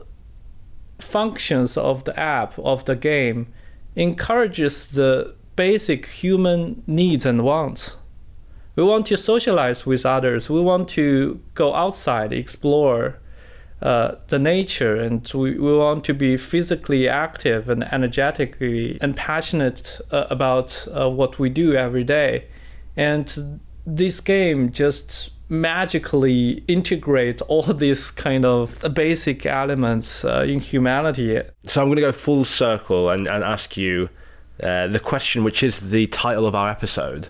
functions 0.99 1.77
of 1.77 2.05
the 2.05 2.19
app 2.19 2.59
of 2.59 2.85
the 2.85 2.97
game 2.97 3.53
encourages 3.95 4.93
the 4.93 5.35
basic 5.57 6.07
human 6.07 6.83
needs 6.87 7.25
and 7.27 7.43
wants. 7.43 7.97
We 8.77 8.85
want 8.85 9.07
to 9.07 9.17
socialize 9.17 9.87
with 9.87 10.05
others. 10.05 10.51
We 10.51 10.61
want 10.61 10.89
to 10.91 11.41
go 11.55 11.75
outside, 11.75 12.33
explore 12.33 13.19
uh, 13.81 14.17
the 14.29 14.39
nature, 14.39 14.97
and 14.97 15.31
we, 15.35 15.59
we 15.59 15.77
want 15.77 16.05
to 16.05 16.15
be 16.15 16.37
physically 16.37 17.09
active 17.09 17.71
and 17.71 17.85
energetically 17.93 18.99
and 19.01 19.17
passionate 19.17 19.99
uh, 20.11 20.27
about 20.29 20.87
uh, 20.95 21.09
what 21.09 21.39
we 21.39 21.49
do 21.49 21.75
every 21.75 22.05
day. 22.05 22.49
And 22.97 23.61
this 23.87 24.21
game 24.21 24.73
just 24.73 25.31
magically 25.49 26.65
integrate 26.67 27.41
all 27.43 27.63
these 27.63 28.11
kind 28.11 28.45
of 28.45 28.85
basic 28.93 29.47
elements 29.47 30.25
uh, 30.25 30.45
in 30.47 30.61
humanity. 30.61 31.41
So 31.67 31.81
I'm 31.81 31.89
going 31.89 31.97
to 31.97 32.03
go 32.03 32.13
full 32.13 32.45
circle 32.45 33.11
and, 33.11 33.29
and 33.29 33.45
ask 33.45 33.77
you 33.77 34.09
uh, 34.63 34.89
the 34.89 35.01
question, 35.01 35.45
which 35.45 35.63
is 35.63 35.91
the 35.91 36.07
title 36.09 36.47
of 36.47 36.55
our 36.55 36.69
episode. 36.71 37.29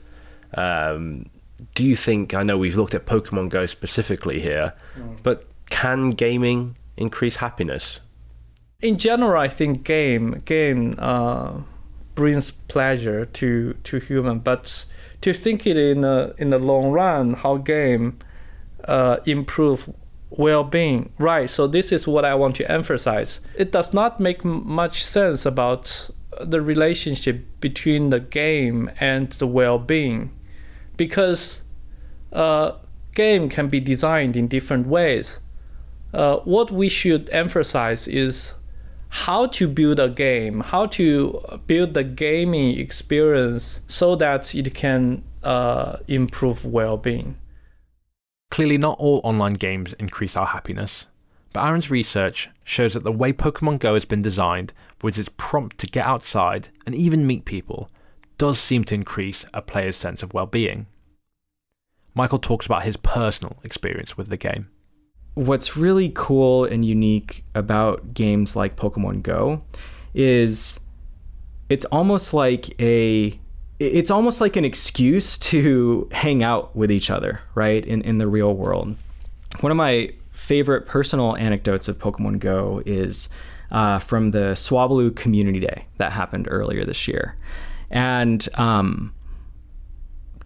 Um, 0.55 1.27
do 1.75 1.85
you 1.85 1.97
think, 1.97 2.35
I 2.35 2.43
know 2.43 2.57
we've 2.57 2.77
looked 2.77 2.95
at 2.95 3.07
Pokemon 3.07 3.51
Go 3.51 3.67
specifically 3.67 4.41
here, 4.41 4.73
mm. 4.99 5.19
but 5.23 5.47
can 5.69 6.11
gaming 6.11 6.77
increase 6.97 7.37
happiness? 7.37 8.01
In 8.81 8.99
general, 8.99 9.41
I 9.41 9.49
think 9.49 9.85
game 9.85 10.43
game 10.45 10.97
uh, 10.99 11.61
brings 12.15 12.51
pleasure 12.51 13.25
to 13.25 13.73
to 13.73 13.99
human, 13.99 14.39
but 14.41 14.85
to 15.21 15.33
think 15.33 15.67
it 15.67 15.77
in 15.77 16.05
a, 16.05 16.35
in 16.39 16.51
the 16.51 16.59
long 16.59 16.91
run, 16.91 17.35
how 17.35 17.57
game 17.57 18.19
uh, 18.85 19.19
improve 19.25 19.93
well-being. 20.31 21.13
Right 21.19 21.49
so 21.49 21.67
this 21.67 21.93
is 21.93 22.07
what 22.07 22.25
i 22.25 22.35
want 22.35 22.57
to 22.57 22.71
emphasize. 22.71 23.41
It 23.57 23.73
does 23.73 23.95
not 23.95 24.21
make 24.21 24.45
much 24.45 25.05
sense 25.05 25.47
about 25.47 26.11
the 26.41 26.61
relationship 26.61 27.45
between 27.61 28.11
the 28.11 28.21
game 28.21 28.91
and 29.01 29.31
the 29.33 29.47
well-being 29.47 30.37
because 30.97 31.65
uh, 32.33 32.73
game 33.15 33.49
can 33.49 33.69
be 33.69 33.81
designed 33.81 34.37
in 34.37 34.49
different 34.49 34.87
ways. 34.87 35.41
Uh, 36.13 36.37
what 36.39 36.71
we 36.71 36.89
should 36.89 37.29
emphasize 37.31 38.07
is 38.09 38.55
how 39.09 39.47
to 39.47 39.69
build 39.69 39.99
a 39.99 40.09
game, 40.09 40.61
how 40.61 40.87
to 40.87 41.41
build 41.67 41.95
the 41.95 42.05
gaming 42.05 42.79
experience 42.79 43.81
so 43.89 44.17
that 44.17 44.55
it 44.55 44.75
can 44.75 45.23
uh, 45.43 45.99
improve 46.09 46.65
well 46.65 46.97
being. 46.97 47.37
Clearly, 48.51 48.79
not 48.79 48.99
all 48.99 49.21
online 49.25 49.55
games 49.55 49.95
increase 49.99 50.37
our 50.37 50.47
happiness, 50.47 51.07
but 51.53 51.65
Aaron's 51.65 51.91
research 51.91 52.49
shows 52.65 52.95
that 52.95 53.05
the 53.05 53.13
way 53.13 53.33
Pokemon 53.33 53.79
Go 53.79 53.95
has 53.95 54.05
been 54.05 54.23
designed, 54.23 54.73
with 55.03 55.19
its 55.19 55.31
prompt 55.37 55.79
to 55.79 55.87
get 55.87 56.07
outside 56.07 56.69
and 56.85 56.95
even 56.95 57.27
meet 57.27 57.45
people, 57.45 57.91
does 58.39 58.59
seem 58.59 58.85
to 58.85 58.95
increase 58.95 59.45
a 59.55 59.63
player's 59.63 59.97
sense 59.97 60.23
of 60.23 60.35
well 60.35 60.47
being. 60.47 60.87
Michael 62.15 62.39
talks 62.39 62.67
about 62.67 62.85
his 62.85 62.97
personal 62.97 63.57
experience 63.63 64.17
with 64.17 64.29
the 64.29 64.37
game 64.37 64.69
what's 65.37 65.77
really 65.77 66.11
cool 66.15 66.65
and 66.65 66.83
unique 66.83 67.45
about 67.55 68.15
games 68.15 68.57
like 68.57 68.75
Pokemon 68.75 69.23
Go 69.23 69.63
is 70.15 70.81
it's 71.69 71.85
almost 71.87 72.33
like 72.33 72.81
a 72.81 73.39
it's 73.79 74.11
almost 74.11 74.41
like 74.41 74.57
an 74.57 74.65
excuse 74.65 75.37
to 75.51 76.09
hang 76.11 76.43
out 76.43 76.75
with 76.75 76.91
each 76.91 77.11
other, 77.11 77.41
right? 77.55 77.85
In 77.85 78.03
in 78.03 78.19
the 78.19 78.27
real 78.27 78.55
world. 78.55 78.97
One 79.61 79.71
of 79.71 79.77
my 79.77 80.13
favorite 80.33 80.87
personal 80.87 81.37
anecdotes 81.37 81.89
of 81.89 81.99
Pokemon 81.99 82.41
Go 82.41 82.83
is 82.87 83.29
uh, 83.71 83.99
from 83.99 84.31
the 84.31 84.53
Swablu 84.55 85.15
Community 85.17 85.61
Day 85.61 85.87
that 85.99 86.13
happened 86.13 86.49
earlier 86.51 86.85
this 86.85 87.07
year, 87.07 87.37
and 87.91 88.49
um, 88.55 89.15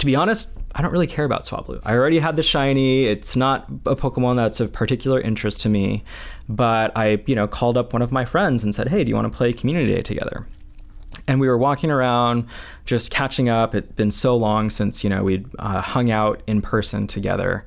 to 0.00 0.06
be 0.06 0.16
honest, 0.16 0.48
I 0.74 0.82
don't 0.82 0.92
really 0.92 1.06
care 1.06 1.26
about 1.26 1.44
Swablu. 1.44 1.82
I 1.84 1.94
already 1.94 2.18
had 2.18 2.36
the 2.36 2.42
shiny. 2.42 3.04
It's 3.04 3.36
not 3.36 3.66
a 3.84 3.94
Pokemon 3.94 4.36
that's 4.36 4.58
of 4.58 4.72
particular 4.72 5.20
interest 5.20 5.60
to 5.62 5.68
me, 5.68 6.02
but 6.48 6.96
I, 6.96 7.22
you 7.26 7.34
know, 7.34 7.46
called 7.46 7.76
up 7.76 7.92
one 7.92 8.00
of 8.00 8.10
my 8.10 8.24
friends 8.24 8.64
and 8.64 8.74
said, 8.74 8.88
"Hey, 8.88 9.04
do 9.04 9.10
you 9.10 9.14
want 9.14 9.30
to 9.30 9.36
play 9.36 9.52
Community 9.52 9.94
Day 9.94 10.00
together?" 10.00 10.46
And 11.28 11.38
we 11.38 11.48
were 11.48 11.58
walking 11.58 11.90
around, 11.90 12.46
just 12.86 13.10
catching 13.10 13.50
up. 13.50 13.74
It'd 13.74 13.94
been 13.94 14.10
so 14.10 14.36
long 14.36 14.70
since 14.70 15.04
you 15.04 15.10
know 15.10 15.22
we'd 15.22 15.46
uh, 15.58 15.82
hung 15.82 16.10
out 16.10 16.42
in 16.46 16.62
person 16.62 17.06
together, 17.06 17.66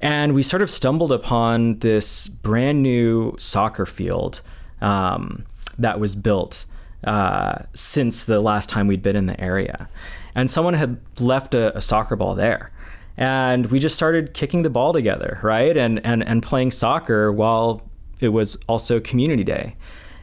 and 0.00 0.34
we 0.34 0.44
sort 0.44 0.62
of 0.62 0.70
stumbled 0.70 1.10
upon 1.10 1.80
this 1.80 2.28
brand 2.28 2.84
new 2.84 3.34
soccer 3.36 3.84
field 3.84 4.42
um, 4.80 5.44
that 5.76 5.98
was 5.98 6.14
built 6.14 6.66
uh, 7.02 7.62
since 7.74 8.26
the 8.26 8.40
last 8.40 8.68
time 8.68 8.86
we'd 8.86 9.02
been 9.02 9.16
in 9.16 9.26
the 9.26 9.40
area 9.40 9.88
and 10.34 10.50
someone 10.50 10.74
had 10.74 11.00
left 11.18 11.54
a, 11.54 11.76
a 11.76 11.80
soccer 11.80 12.16
ball 12.16 12.34
there 12.34 12.70
and 13.16 13.66
we 13.66 13.78
just 13.78 13.96
started 13.96 14.34
kicking 14.34 14.62
the 14.62 14.70
ball 14.70 14.92
together 14.92 15.38
right 15.42 15.76
and 15.76 16.04
and 16.04 16.22
and 16.26 16.42
playing 16.42 16.70
soccer 16.70 17.32
while 17.32 17.88
it 18.20 18.28
was 18.28 18.56
also 18.68 19.00
community 19.00 19.44
day 19.44 19.76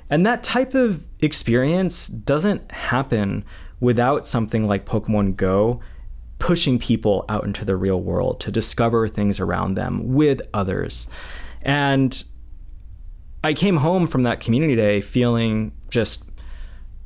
and 0.09 0.25
that 0.25 0.43
type 0.43 0.73
of 0.73 1.05
experience 1.21 2.07
doesn't 2.07 2.71
happen 2.71 3.43
without 3.79 4.27
something 4.27 4.65
like 4.65 4.85
Pokemon 4.85 5.35
Go 5.35 5.79
pushing 6.39 6.77
people 6.77 7.25
out 7.29 7.43
into 7.43 7.65
the 7.65 7.75
real 7.75 8.01
world 8.01 8.39
to 8.41 8.51
discover 8.51 9.07
things 9.07 9.39
around 9.39 9.75
them 9.75 10.13
with 10.13 10.41
others. 10.53 11.07
And 11.61 12.23
I 13.43 13.53
came 13.53 13.77
home 13.77 14.05
from 14.05 14.23
that 14.23 14.39
community 14.39 14.75
day 14.75 15.01
feeling 15.01 15.71
just 15.89 16.29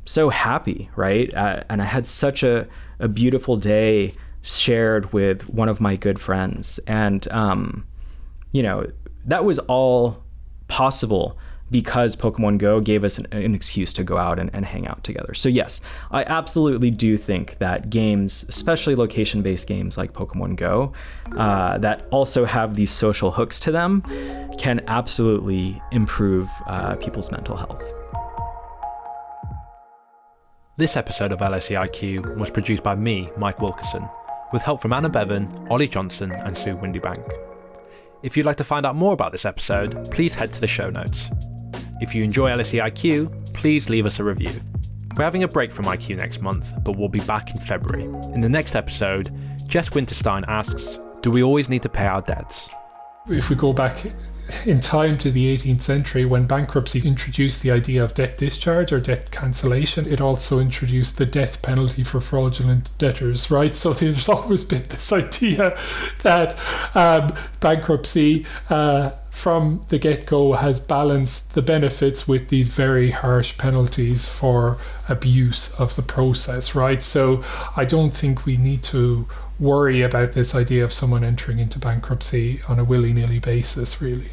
so 0.05 0.29
happy, 0.29 0.89
right? 0.95 1.33
Uh, 1.33 1.63
and 1.69 1.81
I 1.81 1.85
had 1.85 2.05
such 2.05 2.43
a, 2.43 2.67
a 2.99 3.07
beautiful 3.07 3.55
day 3.55 4.11
shared 4.41 5.11
with 5.13 5.49
one 5.49 5.69
of 5.69 5.81
my 5.81 5.95
good 5.95 6.19
friends. 6.19 6.79
And, 6.87 7.27
um, 7.31 7.85
you 8.51 8.63
know, 8.63 8.89
that 9.25 9.45
was 9.45 9.59
all 9.59 10.23
possible 10.67 11.37
because 11.71 12.15
Pokemon 12.15 12.57
Go 12.57 12.79
gave 12.79 13.03
us 13.03 13.17
an, 13.19 13.27
an 13.31 13.53
excuse 13.53 13.93
to 13.93 14.03
go 14.03 14.17
out 14.17 14.39
and, 14.39 14.49
and, 14.53 14.65
hang 14.65 14.87
out 14.87 15.03
together. 15.03 15.35
So, 15.35 15.49
yes, 15.49 15.81
I 16.09 16.23
absolutely 16.23 16.89
do 16.89 17.15
think 17.15 17.59
that 17.59 17.89
games, 17.89 18.43
especially 18.49 18.95
location 18.95 19.43
based 19.43 19.67
games 19.67 19.97
like 19.97 20.13
Pokemon 20.13 20.55
Go, 20.55 20.93
uh, 21.37 21.77
that 21.77 22.07
also 22.09 22.45
have 22.45 22.75
these 22.75 22.89
social 22.89 23.29
hooks 23.29 23.59
to 23.61 23.71
them, 23.71 24.01
can 24.57 24.81
absolutely 24.87 25.79
improve 25.91 26.49
uh, 26.65 26.95
people's 26.95 27.31
mental 27.31 27.55
health. 27.55 27.98
This 30.79 30.95
episode 30.95 31.33
of 31.33 31.39
LSEIQ 31.39 32.37
was 32.37 32.49
produced 32.49 32.83
by 32.83 32.95
me, 32.95 33.29
Mike 33.37 33.59
Wilkerson, 33.59 34.07
with 34.53 34.61
help 34.61 34.81
from 34.81 34.93
Anna 34.93 35.09
Bevan, 35.09 35.67
Ollie 35.69 35.89
Johnson, 35.89 36.31
and 36.31 36.57
Sue 36.57 36.73
Windybank. 36.73 37.33
If 38.23 38.37
you'd 38.37 38.45
like 38.45 38.55
to 38.55 38.63
find 38.63 38.85
out 38.85 38.95
more 38.95 39.11
about 39.11 39.33
this 39.33 39.43
episode, 39.43 40.09
please 40.09 40.33
head 40.33 40.53
to 40.53 40.61
the 40.61 40.67
show 40.67 40.89
notes. 40.89 41.31
If 41.99 42.15
you 42.15 42.23
enjoy 42.23 42.49
LSEIQ, 42.51 43.53
please 43.53 43.89
leave 43.89 44.05
us 44.05 44.19
a 44.19 44.23
review. 44.23 44.53
We're 45.17 45.25
having 45.25 45.43
a 45.43 45.49
break 45.49 45.73
from 45.73 45.83
IQ 45.83 46.15
next 46.15 46.39
month, 46.39 46.71
but 46.85 46.95
we'll 46.95 47.09
be 47.09 47.19
back 47.19 47.53
in 47.53 47.59
February. 47.59 48.05
In 48.33 48.39
the 48.39 48.47
next 48.47 48.73
episode, 48.73 49.37
Jess 49.67 49.89
Winterstein 49.89 50.45
asks 50.47 50.97
Do 51.21 51.29
we 51.29 51.43
always 51.43 51.67
need 51.67 51.81
to 51.81 51.89
pay 51.89 52.05
our 52.05 52.21
debts? 52.21 52.69
If 53.27 53.49
we 53.49 53.57
go 53.57 53.73
back 53.73 54.05
in 54.65 54.79
time 54.79 55.17
to 55.17 55.31
the 55.31 55.55
18th 55.57 55.81
century 55.81 56.25
when 56.25 56.45
bankruptcy 56.45 57.07
introduced 57.07 57.61
the 57.63 57.71
idea 57.71 58.03
of 58.03 58.13
debt 58.13 58.37
discharge 58.37 58.91
or 58.91 58.99
debt 58.99 59.31
cancellation. 59.31 60.07
It 60.07 60.21
also 60.21 60.59
introduced 60.59 61.17
the 61.17 61.25
death 61.25 61.61
penalty 61.61 62.03
for 62.03 62.19
fraudulent 62.19 62.91
debtors, 62.97 63.49
right? 63.51 63.75
So 63.75 63.93
there's 63.93 64.29
always 64.29 64.63
been 64.63 64.83
this 64.89 65.11
idea 65.11 65.77
that 66.23 66.59
um, 66.95 67.35
bankruptcy. 67.59 68.45
Uh, 68.69 69.11
from 69.31 69.79
the 69.87 69.97
get 69.97 70.25
go, 70.25 70.51
has 70.51 70.81
balanced 70.81 71.53
the 71.53 71.61
benefits 71.61 72.27
with 72.27 72.49
these 72.49 72.75
very 72.75 73.11
harsh 73.11 73.57
penalties 73.57 74.27
for 74.27 74.77
abuse 75.07 75.73
of 75.79 75.95
the 75.95 76.01
process, 76.01 76.75
right? 76.75 77.01
So 77.01 77.41
I 77.77 77.85
don't 77.85 78.09
think 78.09 78.45
we 78.45 78.57
need 78.57 78.83
to 78.83 79.27
worry 79.59 80.01
about 80.01 80.33
this 80.33 80.55
idea 80.55 80.83
of 80.83 80.91
someone 80.91 81.23
entering 81.23 81.59
into 81.59 81.79
bankruptcy 81.79 82.61
on 82.67 82.79
a 82.79 82.83
willy 82.83 83.13
nilly 83.13 83.39
basis, 83.39 84.01
really. 84.01 84.29